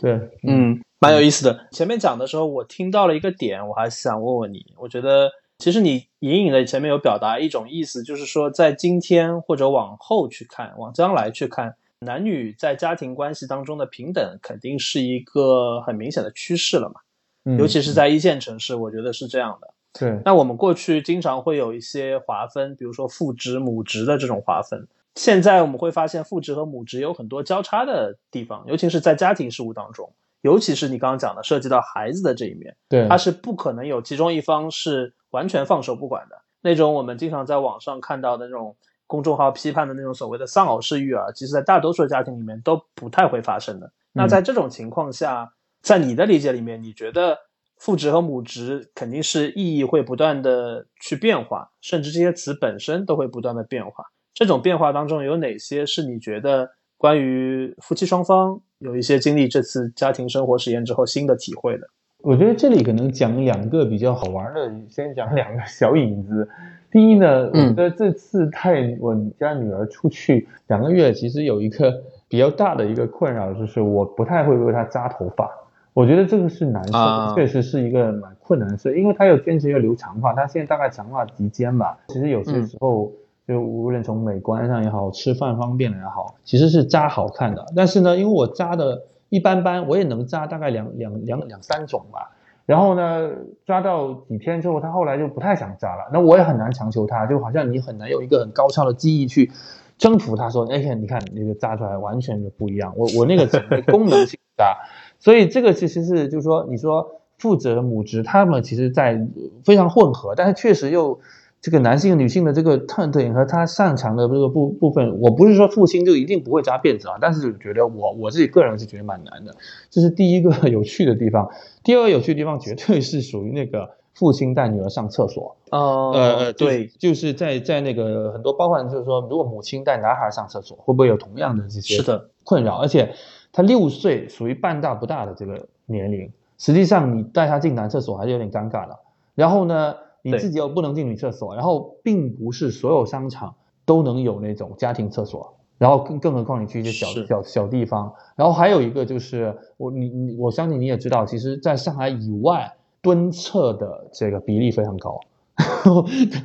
[0.00, 1.66] 对，嗯，蛮有意思的。
[1.70, 4.66] 前面讲的时候，我听到了一个点，我还想问问你。
[4.76, 17.00] 我觉得其实你隐隐的前面有表达一种意思，就是说在今天或者往后去看，往将来去看，男女在家庭关系当中的平等肯定是一个很明显的趋势了嘛。
[17.44, 19.72] 嗯尤其是在一线城市，我觉得是这样的。
[19.92, 24.86] 对，那我们过去经常会有一些划分，比如说父职、母职的这种划分。
[25.16, 30.12] 现在我们会发现父职和母职有很多交叉的地方，尤其是在家庭事务当中，
[30.42, 36.94] 尤其是你刚刚讲的涉及到孩子的这一面，对，它是不可能有其中一方是完全放手不管的那种。
[36.94, 38.76] 我们经常在网上看到的那种
[39.08, 43.90] 公众号批判的那种所谓的丧偶式育儿，其实在大多数家庭里面都不太会发生的。
[44.12, 47.36] 那在这种情况下，在你的理解里面，你觉得
[47.80, 54.04] 父职和母职肯定是意义会不断的去变化，甚至这些词本身都会不断的变化。
[54.34, 61.88] 这种变化当中有哪些是你觉得关于夫妻双方有一些经历这次家庭生活实验之后新的体会的？
[62.18, 66.46] 我觉得这里可能讲两个比较好玩的，先讲两个小引子。
[66.90, 75.50] 第一呢，我嗯觉得这次带我家女儿出去两个月，其实有一个比较大的一个困扰，就是我不太会为她扎头发。
[75.92, 81.98] 我觉得这个是难受的，啊确实是一个蛮困难的事，因为他有坚持要留长发，他现在大概长发及肩吧。
[82.08, 83.12] 其实有些嗯时候，
[83.46, 87.66] 就无论从美观上也好，吃饭方便也好，其实是扎好看的。
[87.74, 92.30] 但是呢，因为我扎的一般般，我也能扎大概两两两两三种吧。
[92.66, 93.30] 然后呢，
[93.66, 96.08] 扎到几天之后，他后来就不太想扎了。
[96.12, 99.50] 那我也很难强求他，就好像你很难有一个很高超的技艺去
[99.98, 102.94] 征服他，说，哎呀，你看那个扎出来完全就不一样。
[102.96, 104.76] 我我那个整 个功能性扎，
[105.20, 111.20] 所以这个其实是就是说，你说父职和母职，他们其实在呃非常混合，但是确实又
[111.60, 119.54] 这个男性女性的这个特点和他擅长的这个部部分，我不是说父亲就一定不会扎辫子啊，但是觉得我我自己个人是觉得蛮难的，
[119.90, 121.50] 这是第一个 有趣的地方。
[121.84, 132.76] 第二个有趣的地方绝对是属于那个父亲带女儿上厕所，呃呃，就是对，就是在在那个很多包括就是说，如果母亲带男孩上厕所，会不会有同样的这些是的困扰？
[132.76, 133.14] 而且
[133.52, 138.98] 他六岁属于半大不大的这个年龄，实际上你带他进男厕所还是有点尴尬的。
[139.34, 145.54] 然后呢，你自己又不能进女厕所，然后并不是所有商场都能有那种家庭厕所。
[145.78, 152.70] 然后更更何况你去一些小小小地方，然后还有一个就是我你你我相信你也知道，其实在上海以外
[153.00, 155.18] 蹲厕的这个比例非常高，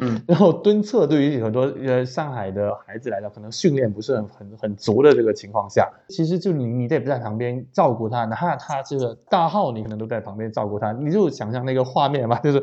[0.02, 12.62] 嗯 然后蹲厕对于很多呃上海的孩子来讲，可能训练不是很很很足的这个情况下，其实就你你得不在旁边照顾他，哪怕他这个大号你可能都在旁边照顾他，你就想象那个画面嘛，就是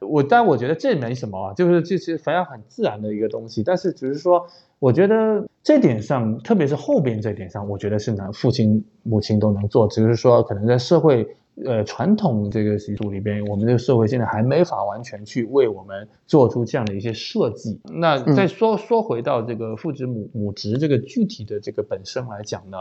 [0.00, 4.46] 我，但我觉得这没什么啊，就是这是非常很自然的一个东西，但是只是说，
[4.78, 11.36] 我觉得这点上，特别是后边这点上，我觉得是男父亲母亲都能做，只是说可能在社会。
[11.64, 17.78] 呃，传统这个习俗里边，我们这个社会现在还没法完全去为我们做出这样的一些设计。
[17.84, 22.78] 那再说、说回到这个父职母母职这个具体的这个本身来讲呢，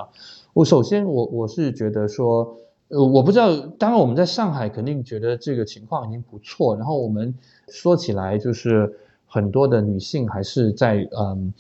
[0.54, 2.58] 我首先我我是觉得说，
[2.88, 7.34] 呃，我不知道，当然我们在上海肯定觉得这个情况已经不错，然后我们
[7.68, 8.94] 说起来就是
[9.28, 11.54] 很多的女性还是在嗯，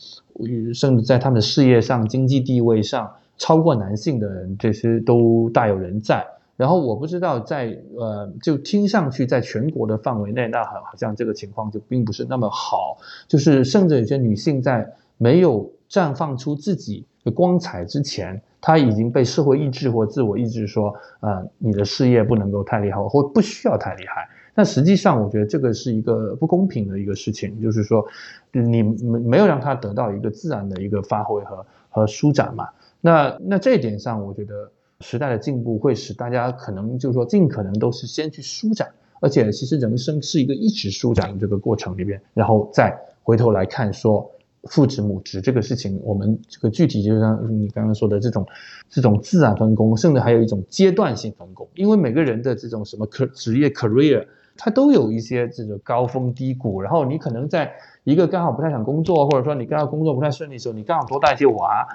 [0.74, 6.26] 甚至在她们的事业上、经济地位上超过男性的人，这些都大有人在。
[6.60, 12.97] 然后我不知道在呃，就听上去在全国的范围内，那好像这个情况就并不是那么好，
[13.30, 14.86] 就是甚至有些女性在
[15.18, 24.28] 没有绽放出自己的光彩之前，她已经被社会抑制或自我抑制说，呃，你的事业不能够太厉害，或不需要太厉害。
[24.53, 28.05] 但实际上，我觉得这个是一个不公平的一个事情，就是说，
[28.51, 32.68] 你没没有让她得到一个自然的一个发挥和和舒展嘛。
[32.99, 34.70] 那那这一点上，我觉得。
[35.02, 38.89] 时代的进步会使大家可能就是说尽可能都是先去舒展，
[39.22, 42.93] 而且其实人生是一个一直舒展的这个过程里边，然后再
[43.24, 44.30] 回头来看说
[44.64, 48.45] 父职母职这个事情，我们这个具体就像你刚刚说的这种
[48.89, 54.28] 这种自然分工，甚至还有一种阶段性分工，因为每个人的这种什么科职业 career，
[54.58, 57.72] 它都有一些这个高峰低谷，然后你可能在
[58.04, 61.88] 一个刚好不太想工作，或者说你刚好工作不太顺利的时候，你刚好多带一些娃。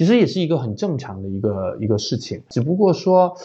[0.00, 2.42] 其实也是一个很正常的一个一个事情。
[2.48, 3.36] 只不过说，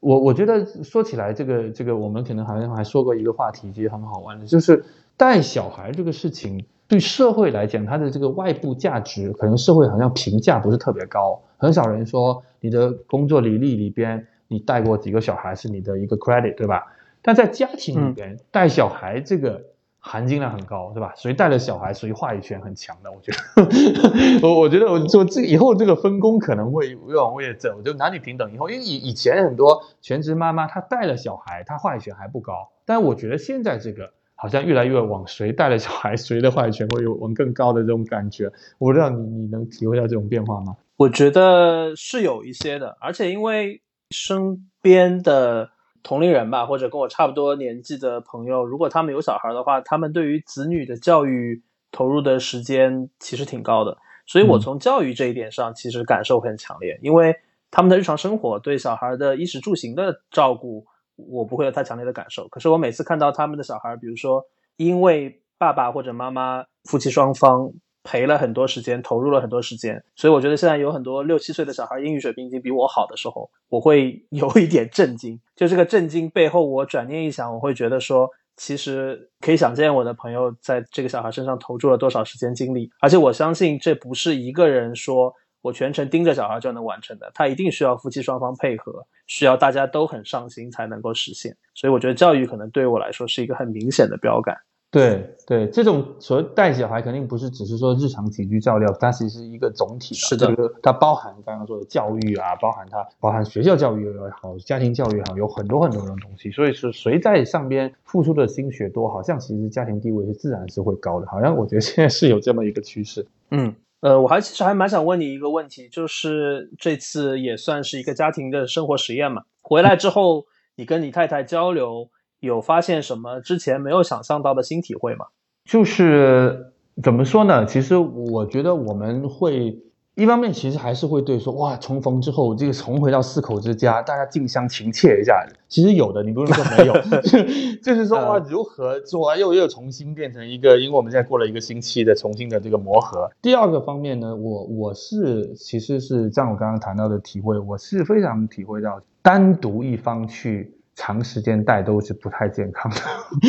[0.00, 4.82] 我我觉得说起来，这个这个我们可能好像还说过一个话题，其实很好玩的，就是
[5.18, 16.86] 带小孩这个事情，对社会来讲，它的这个外部价值，可能社会好像评价不是特别高，很少人说你的工作履历里边你带过几个小孩是你的一个 credit，对吧？
[17.20, 19.62] 但在家庭里边带小孩这个
[20.06, 21.14] 含金量很高，对吧？
[21.16, 40.76] 谁带了小孩，谁话语权很强的，我觉得， 我我觉得我说这以后这个分工可能会越往越走，就男女平等以后，因为以以前很多全职妈妈她带了小孩，她话语权还不高，但我觉得现在这个好像越来越往谁带了小孩，谁的话语权会有往更高的这种感觉，我不知道你你能体会到这种变化吗？
[40.96, 43.80] 我觉得是有一些的，而且因为
[44.10, 45.70] 身边的
[46.04, 53.96] 同龄人吧，或者跟我差不多年纪的朋友，如果他们有小孩的话，他们对于子女的教育投入的时间其实挺高的。
[54.26, 57.34] 所以我嗯从教育这一点上，其实感受会很强烈，因为
[57.70, 60.86] 他们的日常生活对小孩的衣食住行的照顾，
[61.16, 62.46] 我不会有太强烈的感受。
[62.48, 64.44] 可是我每次看到他们的小孩，比如说
[64.76, 67.72] 因为爸爸或者妈妈夫妻双方
[68.04, 75.40] 陪了很多时间，投入了很多时间，所以我觉得现在有很多六七岁的小孩英语水平已经比我好的时候，我会有一点震惊。
[75.56, 85.34] 就这个震惊背后，我转念一想，我会觉得说，其实可以想见我的朋友在这个小孩身上投注了多少时间精力，而且我相信这不是一个人说。
[85.64, 91.56] 我全程盯着小孩就能完成的，他一定需要夫妻双方配合，需要大家都很上心才能够实现。
[91.74, 94.54] 所以我觉得教育可能对我来说是一个很明显的标杆。
[94.94, 100.20] 对对，这种所谓带小孩，肯定不是只是说日常起居照料，它其实是一个总体的。
[100.20, 106.50] 是的这个它包含刚刚说的教育啊，包含它包含学校教育也好，家庭教育也好，有很多很多种东西。
[106.52, 111.26] 所以是谁在上边付出的心血多，好像其实家庭地位是自然是会高的。
[111.26, 113.26] 好像我觉得现在是有这么一个趋势。
[113.50, 119.42] 嗯，呃，我还其实还蛮想问你一个问题，就是这次也算是一个家庭的生活实验嘛。
[119.60, 122.08] 回来之后，你跟你太太交流，
[122.44, 125.26] 有发现什么之前没有想象到的新体会吗？
[125.64, 126.72] 就是
[127.02, 127.66] 怎么说呢？
[127.66, 129.78] 其实我觉得我们会
[130.14, 135.44] 一方面其实还是会对说哇，重逢之后这个重回到四口之家，大家近乡情切一下。
[135.68, 136.92] 其实有的，你不是说没有，
[137.82, 143.28] 就是说哇，如何做又又重新变成一个，因为我们现在过了一个星期的重新的这个磨合。
[143.42, 150.72] 第二个方面呢，我我是其实是像我刚刚谈到的体会，我是非常体会到单独一方去。
[150.96, 153.00] 长时间戴都是不太健康的，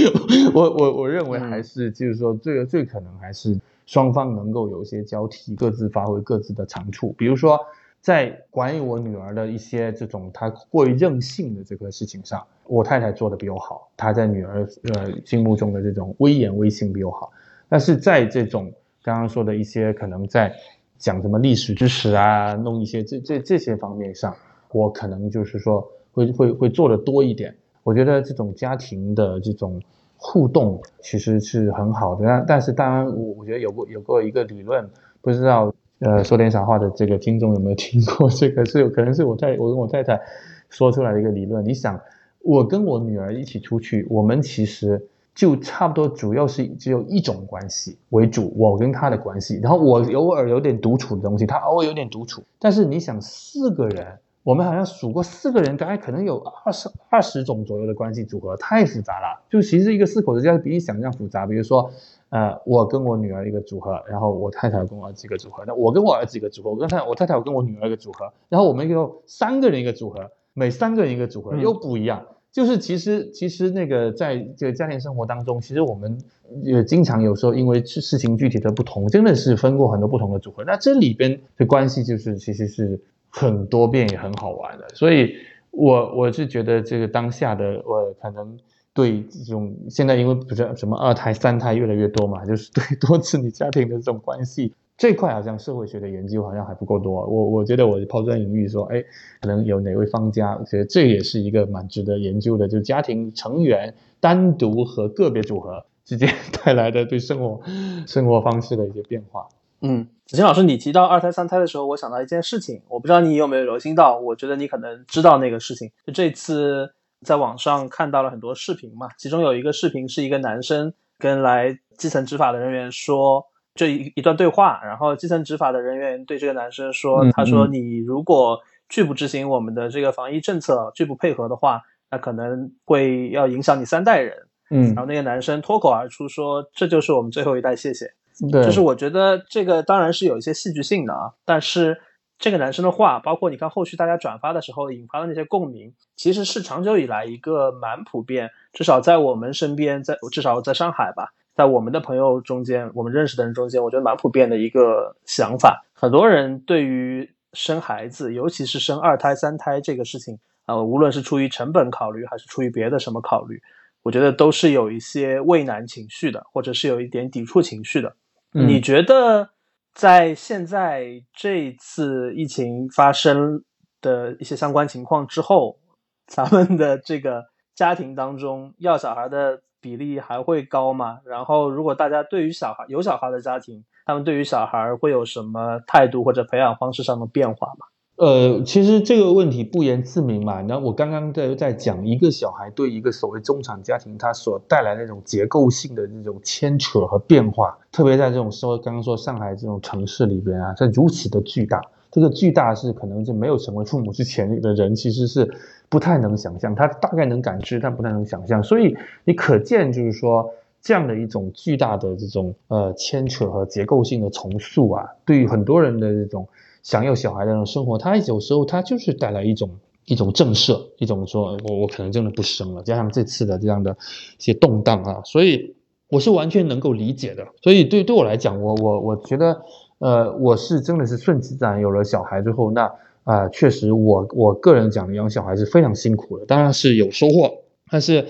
[0.54, 7.14] 我我我认为还是就是说最最可能还是双方能够有一些交替，各自发挥各自的长处。
[7.16, 7.60] 比如说
[8.02, 17.32] 在管理我女儿的一些这种她过于任性的这个事情上，我太太做的比我好，她在女儿呃心目中的这种威严威信比我好。
[17.70, 18.74] 但是在这种
[19.04, 20.52] 刚刚说的一些可能在
[20.98, 24.36] 讲什么历史知识啊，弄一些这这这些方面上，
[24.72, 25.88] 我可能就是说。
[26.16, 27.53] 会会会做的多一点，
[27.84, 29.82] 我觉得这种家庭的这种
[30.16, 32.26] 互动其实是很好的。
[32.26, 34.89] 但但是当然，我我觉得有过有过一个理论，
[35.22, 38.30] 不知道呃说点傻话的这个听众有没有听过？
[38.30, 40.22] 这个是有可能是我太我跟我太太
[40.70, 41.63] 说出来的一个理论。
[41.66, 41.99] 你想，
[42.39, 45.05] 我跟我女儿一起出去，我们其实
[45.36, 49.59] 就差不多主要是只有一种关系为主，我跟她的关系。
[49.61, 52.41] 然后我偶尔有点独处的东西，她偶尔有点独处。
[52.57, 54.20] 但是你想，四个人。
[54.46, 59.41] 我们好像数过四个人，大概可能有二十二十种左右的关系组合，太复杂了。
[59.50, 61.48] 就其实一个四口之家比你想象复杂。
[61.48, 61.89] 比如说，
[62.30, 72.24] 呃，我跟我女儿一个组合，然后我太太跟我儿子一个组合，那我跟我儿子一个组合，我跟太我太太我跟我女儿一个组合，然后我们有三个人一个组合，每三个人一个组合又不一样。
[72.30, 76.20] 嗯、就是其实其实那个在这个家庭生活当中，其实我们
[76.62, 80.64] 也经常有时候因为事情具体的不同，真的是分过很多不同的组合。
[80.66, 83.02] 那这里边的关系就是其实是。
[83.38, 85.36] 很多变也很好玩的，所以
[85.72, 88.58] 我我是觉得这个当下的我可能
[88.94, 97.26] 对这种现在因为不是什么二胎三胎越来越多嘛，就是对多子女家庭的这种关系这块好像社会学的研究好像还不够多。
[97.26, 99.04] 我我觉得我抛砖引玉说，哎，
[99.42, 106.30] 可能有哪位方家，我觉得这也是一个蛮值得研究的，就家庭成员单独和个别组合之间
[106.64, 107.60] 带来的对生活
[108.08, 109.50] 生活方式的一些变化。
[109.82, 115.91] 嗯，子清老师，你提到二胎、三胎的时候，我想到一件事情，我不知道你有没有留心到，我觉得你可能知道那个事情。
[116.03, 123.45] 就这次在网上看到了很多视频嘛，其中有一个视频是一个男生跟来基层执法的人员说
[123.76, 128.59] 这一一段对话，然后基层执法的人员对这个男生说，嗯他说你如果
[128.89, 134.36] 拒不执行我们的这个防疫政策，拒不配合的话，那可能会要影响你三代人。
[134.71, 138.11] 嗯然后那个男生脱口而出说，这就是我们最后一代，谢谢。
[138.52, 142.02] 对，就是我觉得这个当然是有一些戏剧性的啊，但是
[142.38, 155.86] 这个男生的话，包括你看后续大家转发的时候引发的那些共鸣，其实是长久以来一个蛮普遍，至少在我们身边，在至少在上海吧，在我们的朋友中间，我们认识的人中间，我觉得蛮普遍的一个想法。
[155.94, 163.62] 很多人对于生孩子，尤其是生二胎、三胎这个事情，啊、无论是出于成本考虑，还是出于别的什么考虑，
[164.04, 168.14] 我觉得都是有一些畏难情绪的，或者是有一点抵触情绪的。
[168.58, 169.49] 你觉得
[169.93, 173.64] 在现在这次疫情发生
[173.99, 175.78] 的一些相关情况之后，
[176.26, 177.43] 咱们的这个
[177.76, 181.20] 家庭当中要小孩的比例还会高吗？
[181.26, 187.86] 然后，如果大家对于小孩有小孩的家庭，他们对于小孩会有什么态度或者培养方式上的变化吗？
[188.18, 190.61] 呃，其实这个问题不言自明嘛。
[190.61, 201.82] 然后我刚刚在在讲一个小孩对一个所谓中产家庭，它所带来的那种结构性的这种牵扯和变化，特别在这种说刚刚说上海这种城市里边啊，它如此的巨大。
[202.11, 205.53] 这个巨大是可能就没有成为父母之前的人其实是
[205.89, 208.63] 不太能想象，他大概能感知，但不太能想象。
[208.63, 208.95] 所以
[209.26, 210.49] 你可见就是说。
[210.82, 216.47] 这样的一种巨大的这种呃牵扯和结构性的重塑啊，对于很多人的这种
[216.86, 219.72] 想要小孩的那种生活，它有时候它就是带来一种
[220.06, 223.98] 一种震慑，一种说我我可能真的不生了，加上这次的这样的
[224.38, 225.76] 一些动荡啊，所以
[226.10, 227.48] 我是完全能够理解的。
[227.64, 229.64] 所以对对我来讲，我我我觉得
[229.98, 232.90] 呃我是真的是顺其自然，有了小孩之后，那
[233.24, 238.28] 啊、确实我我个人讲养小孩是非常辛苦的，当然是有收获，但是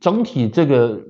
[0.00, 1.00] 整体这个。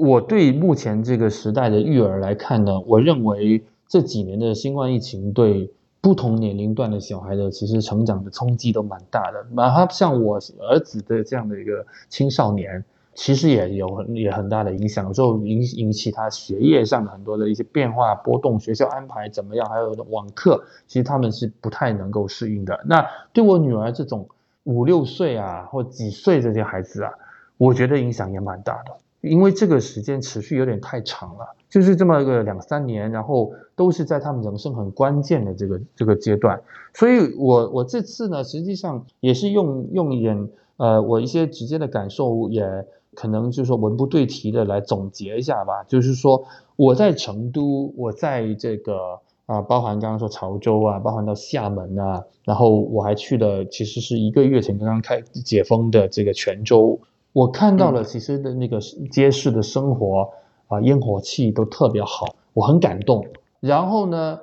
[0.00, 9.44] 我对目前这个时代的育儿来看呢，我认为这几年的新冠疫情对不同年龄段的小孩的其实成长的冲击都蛮大的。
[9.52, 12.84] 哪怕像我儿子的这样的一个青少年，
[13.14, 22.80] 其实也有很也很大的影响，有时候引引起他学业上的很多的一些变化波动，学校安排怎么样，还有网课，其实他们是不太能够适应的。
[22.86, 24.28] 那对我女儿这种
[24.64, 27.12] 五六岁啊或几岁这些孩子啊，
[27.56, 28.96] 我觉得影响也蛮大的。
[29.20, 36.60] 因为这个时间持续有点太长了，就是这么个两三年，然后都是在他们人生很关键的这个这个阶段，
[36.92, 40.48] 所以我我这次呢，实际上也是用用一点
[40.78, 56.98] 呃我一些直接的感受，也可能就是说文不对题的来总结一下吧，就是说我在成都，我在这个啊，包含刚刚说潮州啊，包含到厦门啊，然后我还去了，其实是一个月前刚刚开解封的这个泉州。
[57.32, 58.80] 我看到了，其实的那个
[59.12, 60.30] 街市的生活
[60.66, 63.24] 啊、烟火气都特别好，我很感动。
[63.60, 64.40] 然后呢，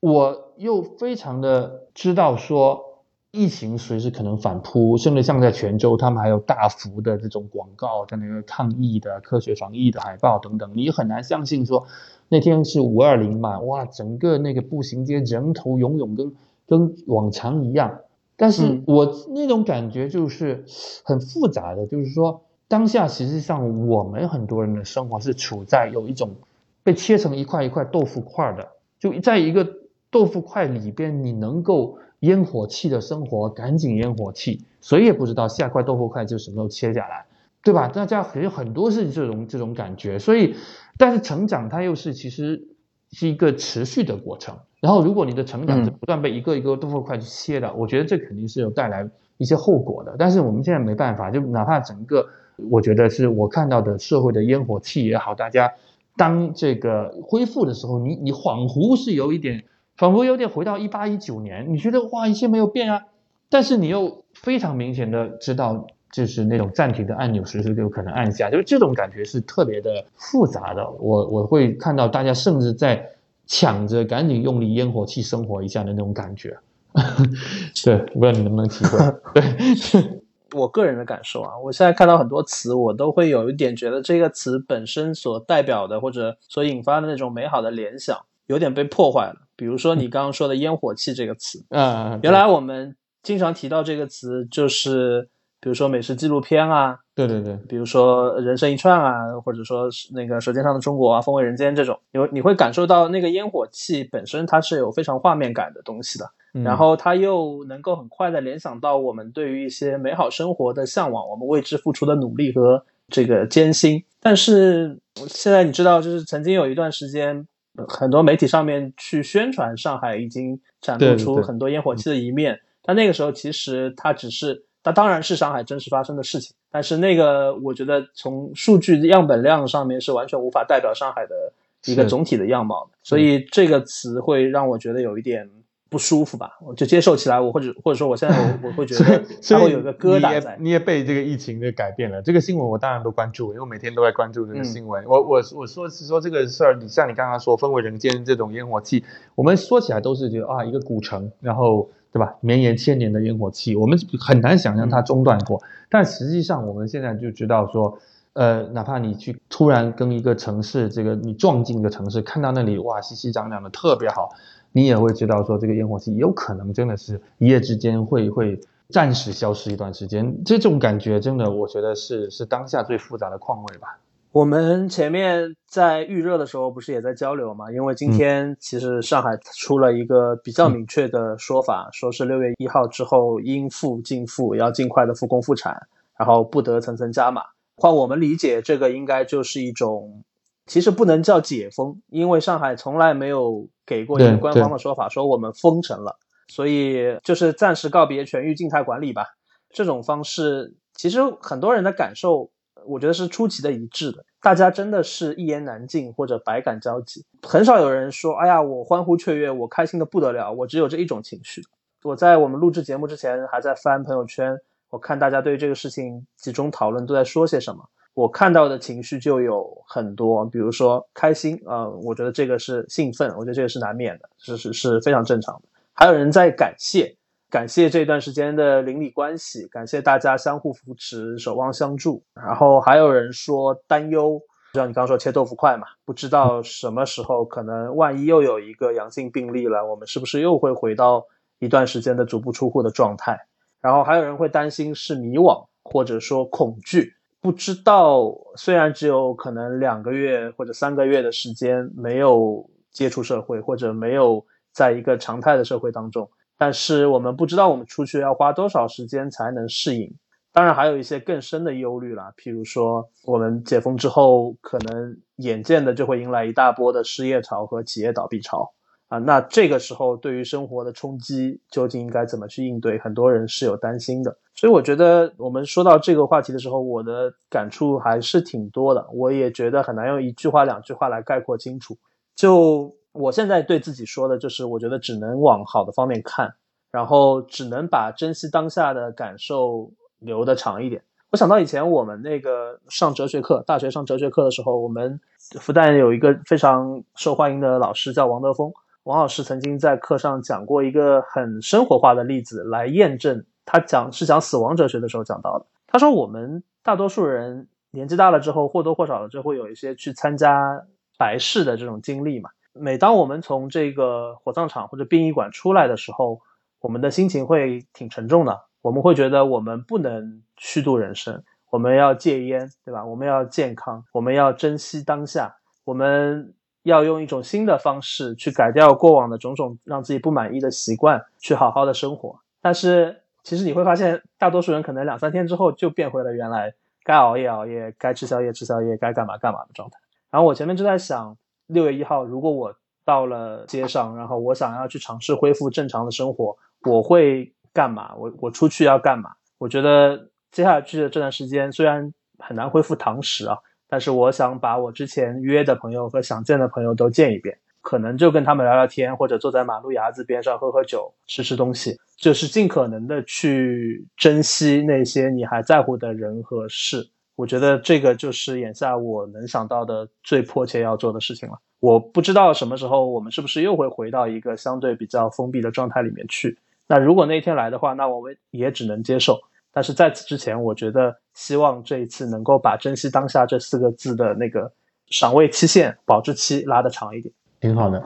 [0.00, 11.86] 我又非常的知道说，疫情随时可能反扑，甚至像在泉州，他们还有大幅的这种广告，在那个抗疫的、科学防疫的海报等等，你很难相信说，
[12.28, 16.34] 那天是五二零嘛，哇，整个那个步行街人头涌涌，跟
[16.66, 18.00] 跟往常一样。
[18.36, 20.64] 但是嗯我那种感觉就是
[21.04, 26.36] 很复杂的，就是说当下实际上我们很多人的生活是处在有一种
[26.82, 28.68] 被切成一块一块豆腐块儿的，
[28.98, 29.66] 就在一个
[30.10, 37.26] 豆腐块里边，你能够烟火气的生活，赶紧烟火气，谁也不知道下块豆腐块就什么时候切下来，
[37.62, 37.88] 对吧？
[37.88, 40.54] 大家其实很多是这种这种感觉，所以
[40.96, 42.68] 但是成长它又是其实
[43.12, 44.56] 是一个持续的过程。
[44.80, 50.14] 然后，如果你的成长是嗯不断被一个一个豆腐块去切的，我觉得这肯定是有带来一些后果的。
[50.16, 52.24] 但是我们现在没办法，就哪怕整个，
[52.70, 55.72] 我觉得是我看到的社会的烟火气也好，大家
[56.18, 59.64] 当这个恢复的时候，你你恍惚是有一点，
[59.96, 63.04] 仿佛有点回到一八一九年，你觉得哇一切没有变啊，
[63.48, 65.86] 但是你又非常明显的知道。
[66.10, 70.90] 就是那种暂停的按钮，随时都有可能按下，就是这种感觉是特别的复杂的。
[70.92, 73.06] 我我会看到大家甚至在
[73.46, 76.56] 抢着赶紧用力烟火气生活一下的那种感觉。
[77.84, 78.98] 对，我不知道你能不能体会。
[79.34, 80.17] 对，
[80.52, 89.36] 我个人的感受啊，我现在看到很多词，我都会有一点觉得这个词本身所代表的或者所引发的那种美好的联想，有点被破坏了。
[89.56, 95.28] 比如说你刚刚说的“烟火气”这个词，啊，原来我们经常提到这个词，就是
[95.60, 106.30] 比如说美食纪录片啊，对对对，比如说《人生一串》啊，或者说是那个《舌尖上的中国》啊，《风味人间》这种，你会你会感受到那个烟火气本身它是有非常画面感的东西的。
[106.58, 106.64] 嗯。
[106.64, 114.02] 然后它又能够很快的联想到我们对于一些美好生活的向往，我们为之付出的努力和这个艰辛。
[114.20, 114.98] 但是
[115.28, 131.52] 现在你知道，就是曾经有一段时间，呃很多媒体上面去宣传上海已经展露出很多烟火气的一面，但那个时候其实它只是，它当然是上海真实发生的事情，但是那个我觉得从数据样本量上面是完全无法代表上海的
[131.86, 135.48] 一个总体的样貌的，所以这个词会让我觉得有一点。
[135.90, 140.56] 不舒服吧，我就接受起来，我或者或者说我现在我我会觉得所以它会有一个疙瘩在。
[140.60, 142.20] 你也被这个疫情给改变了。
[142.20, 145.04] 这个新闻我当然都关注，因为我每天都在关注这个新闻。
[145.06, 149.04] 我我我说是说这个事儿，你像你刚刚说氛围人间这种烟火气，
[149.34, 155.62] 我们说起来都是觉得啊一个古城，然后对吧，绵延千年的烟火气，我们很难想象它中断过。
[155.88, 157.98] 但实际上我们现在就知道说。
[158.34, 164.30] 呃，哪怕你去突然跟一个城市，这个你撞进一个城市，看到那里哇熙熙攘攘的特别好，
[164.72, 173.98] 你也会知道说这个烟火气有可能真的是一夜之间会会暂时消失一段时间，这种感觉真的我觉得是是当下最复杂的况味吧。
[174.30, 177.72] 我们前面在预热的时候不是也在交流嘛？
[177.72, 187.42] 因为今天其实上海出了一个比较明确的说法，说是六月一号之后应复尽复，要尽快的复工复产，然后不得层层加码。
[187.74, 190.22] 换我们理解，这个应该就是一种，
[190.68, 196.16] 其实不能叫解封，因为上海从来没有给过一个官方的说法，说我们封城了，
[196.46, 199.24] 所以就是暂时告别全域静态管理吧。
[199.70, 202.50] 这种方式，其实很多人的感受，
[202.86, 204.24] 我觉得是出奇的一致的。
[204.40, 211.62] 大家真的是一言难尽或者百感交集，很少有人说：“哎呀，我欢呼雀跃，我开心的不得了。”我只有这一种情绪。
[212.04, 214.56] 我在我们录制节目之前，还在翻朋友圈，
[214.90, 217.88] 我看大家对这个事情集中讨论都在说些什么。
[218.18, 225.68] 我看到的情绪就有很多，比如说开心啊、呃我觉得这个是兴奋，我觉得这个是难免的，是是是非常正常的。
[225.94, 227.16] 还有人在感谢，
[227.48, 232.24] 感谢这段时间的邻里关系，感谢大家相互扶持、守望相助。
[232.34, 234.40] 然后还有人说担忧，
[234.72, 241.24] 就像你刚刚说切豆腐块嘛，不知道什么时候可能万一又有一个阳性病例了，我们是不是又会回到
[241.60, 243.38] 一段时间的足不出户的状态？
[243.80, 260.16] 然后还有人会担心是迷惘，或者说恐惧，不知道虽然只有可能两个月或者三个月的时间没有接触社会，或者没有在一个常态的社会当中，但是我们不知道我们出去要花多少时间才能适应。
[260.52, 268.72] 当然，还有一些更深的忧虑啦，譬如说我们解封之后，可能眼见的就会迎来一大波的失业潮和企业倒闭潮。
[269.08, 272.98] 啊，那这个时候对于生活的冲击究竟应该怎么去应对？
[272.98, 274.36] 很多人是有担心的。
[274.54, 279.06] 所以我觉得我们说到这个话题的时候，我的感触还是挺多的。
[279.14, 281.96] 我也觉得很难用一句话、两句话来概括清楚。
[282.36, 286.52] 就我现在对自己说的就是，我觉得只能往好的方面看，
[286.90, 291.02] 然后只能把珍惜当下的感受留得长一点。
[291.30, 295.18] 我想到以前我们那个上哲学课，大学上哲学课的时候，我们
[295.58, 298.70] 复旦有一个非常受欢迎的老师叫王德峰。
[299.08, 305.64] 王老师曾经在课上讲过一个很生活化的例子来验证，他讲是讲死亡哲学的时候讲到的。
[305.86, 310.84] 他说我们大多数人年纪大了之后，或多或少的就会有一些去参加
[311.16, 312.50] 白事的这种经历嘛。
[312.74, 316.42] 每当我们从这个火葬场或者殡仪馆出来的时候，
[316.78, 318.60] 我们的心情会挺沉重的。
[318.82, 323.06] 我们会觉得我们不能虚度人生，我们要戒烟，对吧？
[323.06, 326.52] 我们要健康，我们要珍惜当下，我们
[326.82, 332.40] 要用一种新的方式去改掉过往的种种让自己不满意的习惯，去好好的生活。
[332.60, 336.74] 但是其实你会发现，大多数人可能两三天之后就变回了原来
[337.04, 339.98] 该熬夜熬夜、该吃宵夜吃宵夜、该干嘛干嘛的状态。
[340.30, 341.36] 然后我前面就在想，
[341.66, 342.74] 六月一号如果我
[343.04, 348.14] 到了街上，然后我想要去尝试恢复正常的生活，我会干嘛？
[348.16, 349.30] 我我出去要干嘛？
[349.56, 353.58] 我觉得接下去的这段时间虽然很难恢复堂食啊，
[353.88, 367.08] 但是我想把我之前约的朋友和想见的朋友都见一遍，可能就跟他们聊聊天，或者坐在马路牙子边上喝喝酒、吃吃东西，就是尽可能的去珍惜那些你还在乎的人和事。
[367.34, 371.58] 我觉得这个就是眼下我能想到的最迫切要做的事情了。
[371.80, 376.58] 我不知道什么时候我们是不是又会回到一个相对比较封闭的状态里面去。
[376.88, 379.38] 那如果那天来的话，那我们也只能接受。
[379.70, 384.72] 但是在此之前，我觉得希望这一次能够把“珍惜当下”这四个字的那个
[385.06, 387.32] 赏味期限、保质期拉得长一点。
[387.60, 388.02] 挺好的。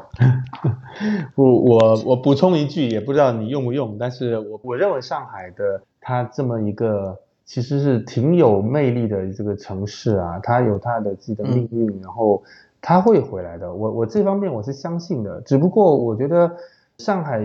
[1.35, 12.43] 我我我补充一句，也不知道你用不用，但是我我认为上海的它这么一个其实是挺有魅力的这个城市啊，它有它的自己的命运，然后
[12.83, 13.73] 它会回来的。
[13.73, 16.55] 我我这方面我是相信的，只不过我觉得
[16.99, 17.41] 上海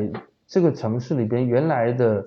[0.46, 2.26] 这个城市里边原来的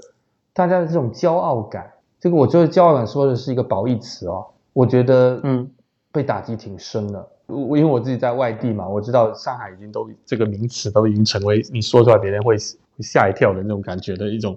[0.54, 5.70] 大家的这种骄傲感，这个我觉得骄傲感说的是一个褒义词哦，我觉得嗯
[6.12, 7.26] 被打击挺深的。
[7.46, 14.56] 我因为我自己在外地嘛，我知道上海已经都这个名词都已经成为你说出来别人会会吓一跳的那种感觉的一种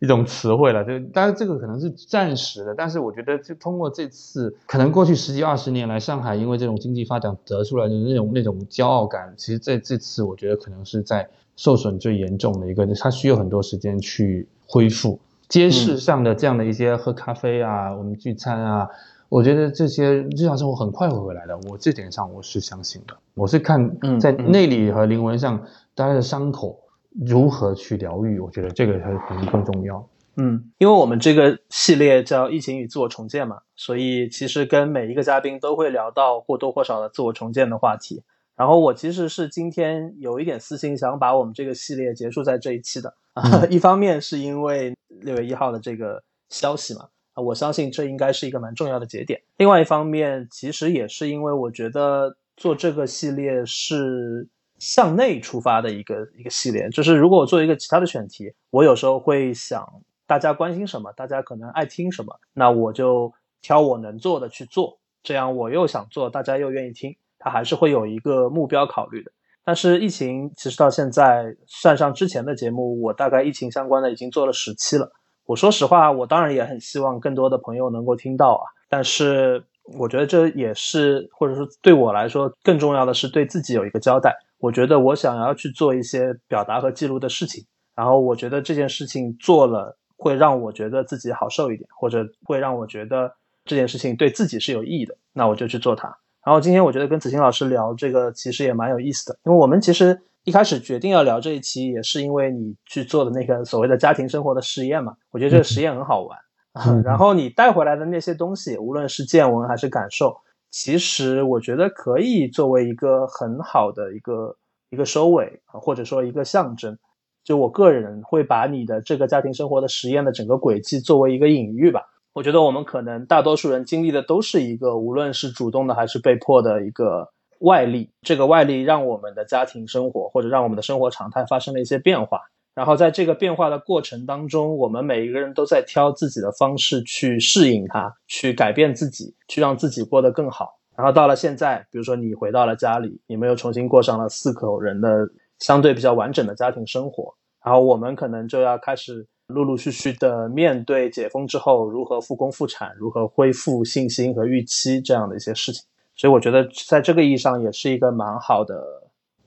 [0.00, 0.84] 一种词汇了。
[0.84, 11.26] 就当然这个可能是暂时的，但是我觉得就通过这次，可能过去十几二十年来，上海因为这种经济发展得出来的那种那种骄傲感，其实在这次我觉得可能是在
[11.56, 15.18] 受损最严重的一个，它需要很多时间去恢复。
[15.48, 18.88] 街市上的这样的一些喝咖啡啊，我们聚餐啊，
[19.28, 21.56] 我觉得这些日常生活很快会回来的。
[21.68, 23.14] 我这点上我是相信的。
[23.34, 25.62] 我是看嗯在内里和灵魂上
[25.94, 26.80] 大家的伤口
[27.26, 30.08] 如何去疗愈，我觉得这个才可能更重要。
[30.36, 38.24] 嗯，因为我们这个系列叫“疫情与自我重建”嘛，所以其实跟每一个嘉宾都会聊到或多或少的自我重建的话题。
[38.56, 43.14] 然后我其实是今天有一点私心，想把我们这个系列结束在这一期的。
[43.34, 49.42] 啊， 一方面是因为六月一号的这个消息嘛，啊，我相信这应该是一个蛮重要的节点。
[49.56, 54.48] 另外一方面，其实也是因为我觉得做这个系列是
[54.78, 59.84] 向内出发的一个一个系列，就是如果我做一个其他的选题，我有时候会想
[60.28, 69.30] 大家关心什么，大家可能爱听什么，那我就挑我能做的去做，这样我又想做，大家又愿意听，他还是会有一个目标考虑的。
[69.66, 75.12] 但是疫情其实到现在算上之前的节目，我大概疫情相关的已经做了十期了。
[75.46, 79.62] 我说实话，我当然也很希望更多的朋友能够听到啊，但是
[79.98, 84.34] 我觉得这也是，或者说对我来说更重要的是对自己有一个交代。
[84.58, 87.62] 我觉得我想要去做一些表达和记录的事情，
[87.94, 93.34] 然后我觉得这件事情做了会让我觉得自己好受一点，或者会让我觉得
[93.64, 96.18] 这件事情对自己是有意义的，那我就去做它。
[96.44, 105.14] 然后今天我觉得跟子欣老师聊这个其实也蛮有意思的，因为我们其实一开始决定要聊这一期，也是因为你去做的那个所谓的家庭生活的实验嘛。
[105.30, 106.38] 我觉得这个实验很好玩，
[106.86, 110.36] 嗯然后你带回来的那些东西，无论是见闻还是感受，
[110.70, 114.56] 其实我觉得可以作为一个很好的一个
[114.90, 116.98] 一个收尾，或者说一个象征。
[117.42, 122.00] 就我个人会把你的这个家庭生活的实验的整个轨迹作为一个隐喻吧。
[122.34, 127.30] 我觉得我们可能大多数人经历的都是一个，无论是主动的还是被迫的一个
[127.60, 128.10] 外力。
[128.22, 132.40] 这个外力让我们的家庭生活或者让我们的生活常态发生了一些变化。
[132.74, 140.80] 然后在这个变化的过程当中，我们每一个人都在挑自己的方式去适应它，去改变自己，去让自己过得更好。
[140.96, 145.28] 然后到了现在，比如说你回到了家里，你们又重新过上了四口人的
[145.60, 147.34] 相对比较完整的家庭生活。
[147.64, 155.82] 然后我们可能就要开始陆陆续续的面对解封之后如何复工复产、如何恢复信心和预期这样的一些事情。
[156.16, 158.84] 所以我觉得在这个意义上也是一个蛮好的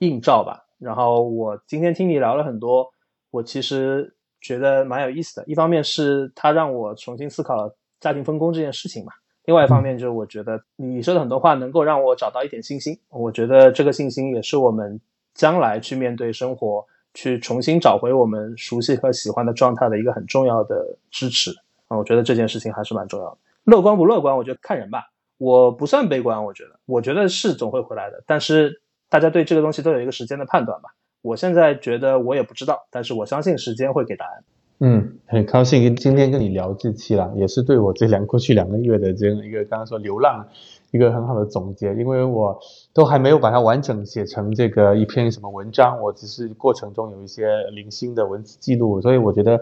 [0.00, 0.64] 映照吧。
[0.78, 2.88] 然后我今天听你聊了很多，
[3.30, 5.44] 我其实觉得蛮有意思的。
[5.46, 9.12] 一方面是它让我重新思考了家庭分工这件事情嘛，
[9.44, 12.98] 另外一方面就是我觉得你说的很多话能够让我找到一点信心。
[13.10, 15.00] 我觉得这个信心也是我们
[15.34, 16.84] 将来去面对生活。
[17.18, 21.50] 去重新找回我们熟悉和喜欢的状态的一个很重要的支持
[21.88, 23.38] 啊，我觉得这件事情还是蛮重要的。
[23.64, 25.10] 乐观不乐观，我觉得看人吧。
[25.36, 28.22] 我不算悲观，我觉得，我觉得是总会回来的。
[28.24, 30.90] 但是大家对这个东西都有一个时间的判断吧。
[31.20, 34.44] 我现在觉得我也不知道，但是我相信时间会给答案。
[34.78, 40.46] 嗯，很高兴跟今天跟你聊这期啦，也是对我这两过去两个月的这样一个刚刚说流浪
[40.90, 42.58] 一个很好的总结，因为我
[42.94, 49.60] 都还没有把它完整写成这个一篇什么文章，我只是过程中有一些零星的文字记录，所以我觉得，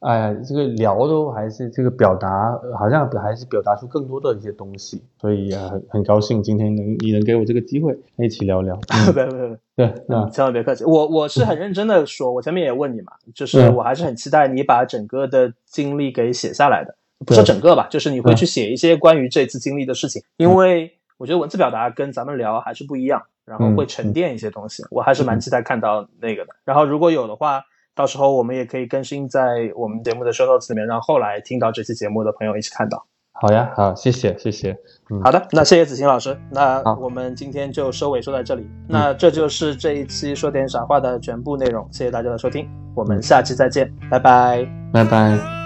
[0.00, 8.78] 哎、这个聊都还是这个表达，呃好像还是表达出更多的一些东西，所以呃很很高兴今天能你能给我这个机会一起聊聊。
[8.94, 10.84] 嗯、别别别，对，那千万别客气。
[10.84, 16.94] 我我是很认真的说，我前面也问你嘛，就是嗯我还是很期待你把整个的经历给写下来的。
[17.26, 26.50] 不说整个吧，就是你会去写一些关于这次经历的事情，因为我觉得文字表达跟咱们聊还是不一样，然后会沉淀一些东西，我还是蛮期待看到那个的。
[26.64, 27.62] 然后如果有的话，
[27.94, 33.06] 到时候我们也可以更新在我们节目的 show notes 里面，让后来听到这期节目的朋友一起看到。
[33.32, 34.76] 好呀，好，谢谢谢谢，
[35.10, 38.68] 嗯，好的，那谢谢子欣老师，那好我们今天就收尾收在这里。
[38.88, 44.68] 那这就是这一期说点傻话的全部内容，谢谢大家的收听，我们下期再见，拜拜。
[44.92, 45.57] 拜拜。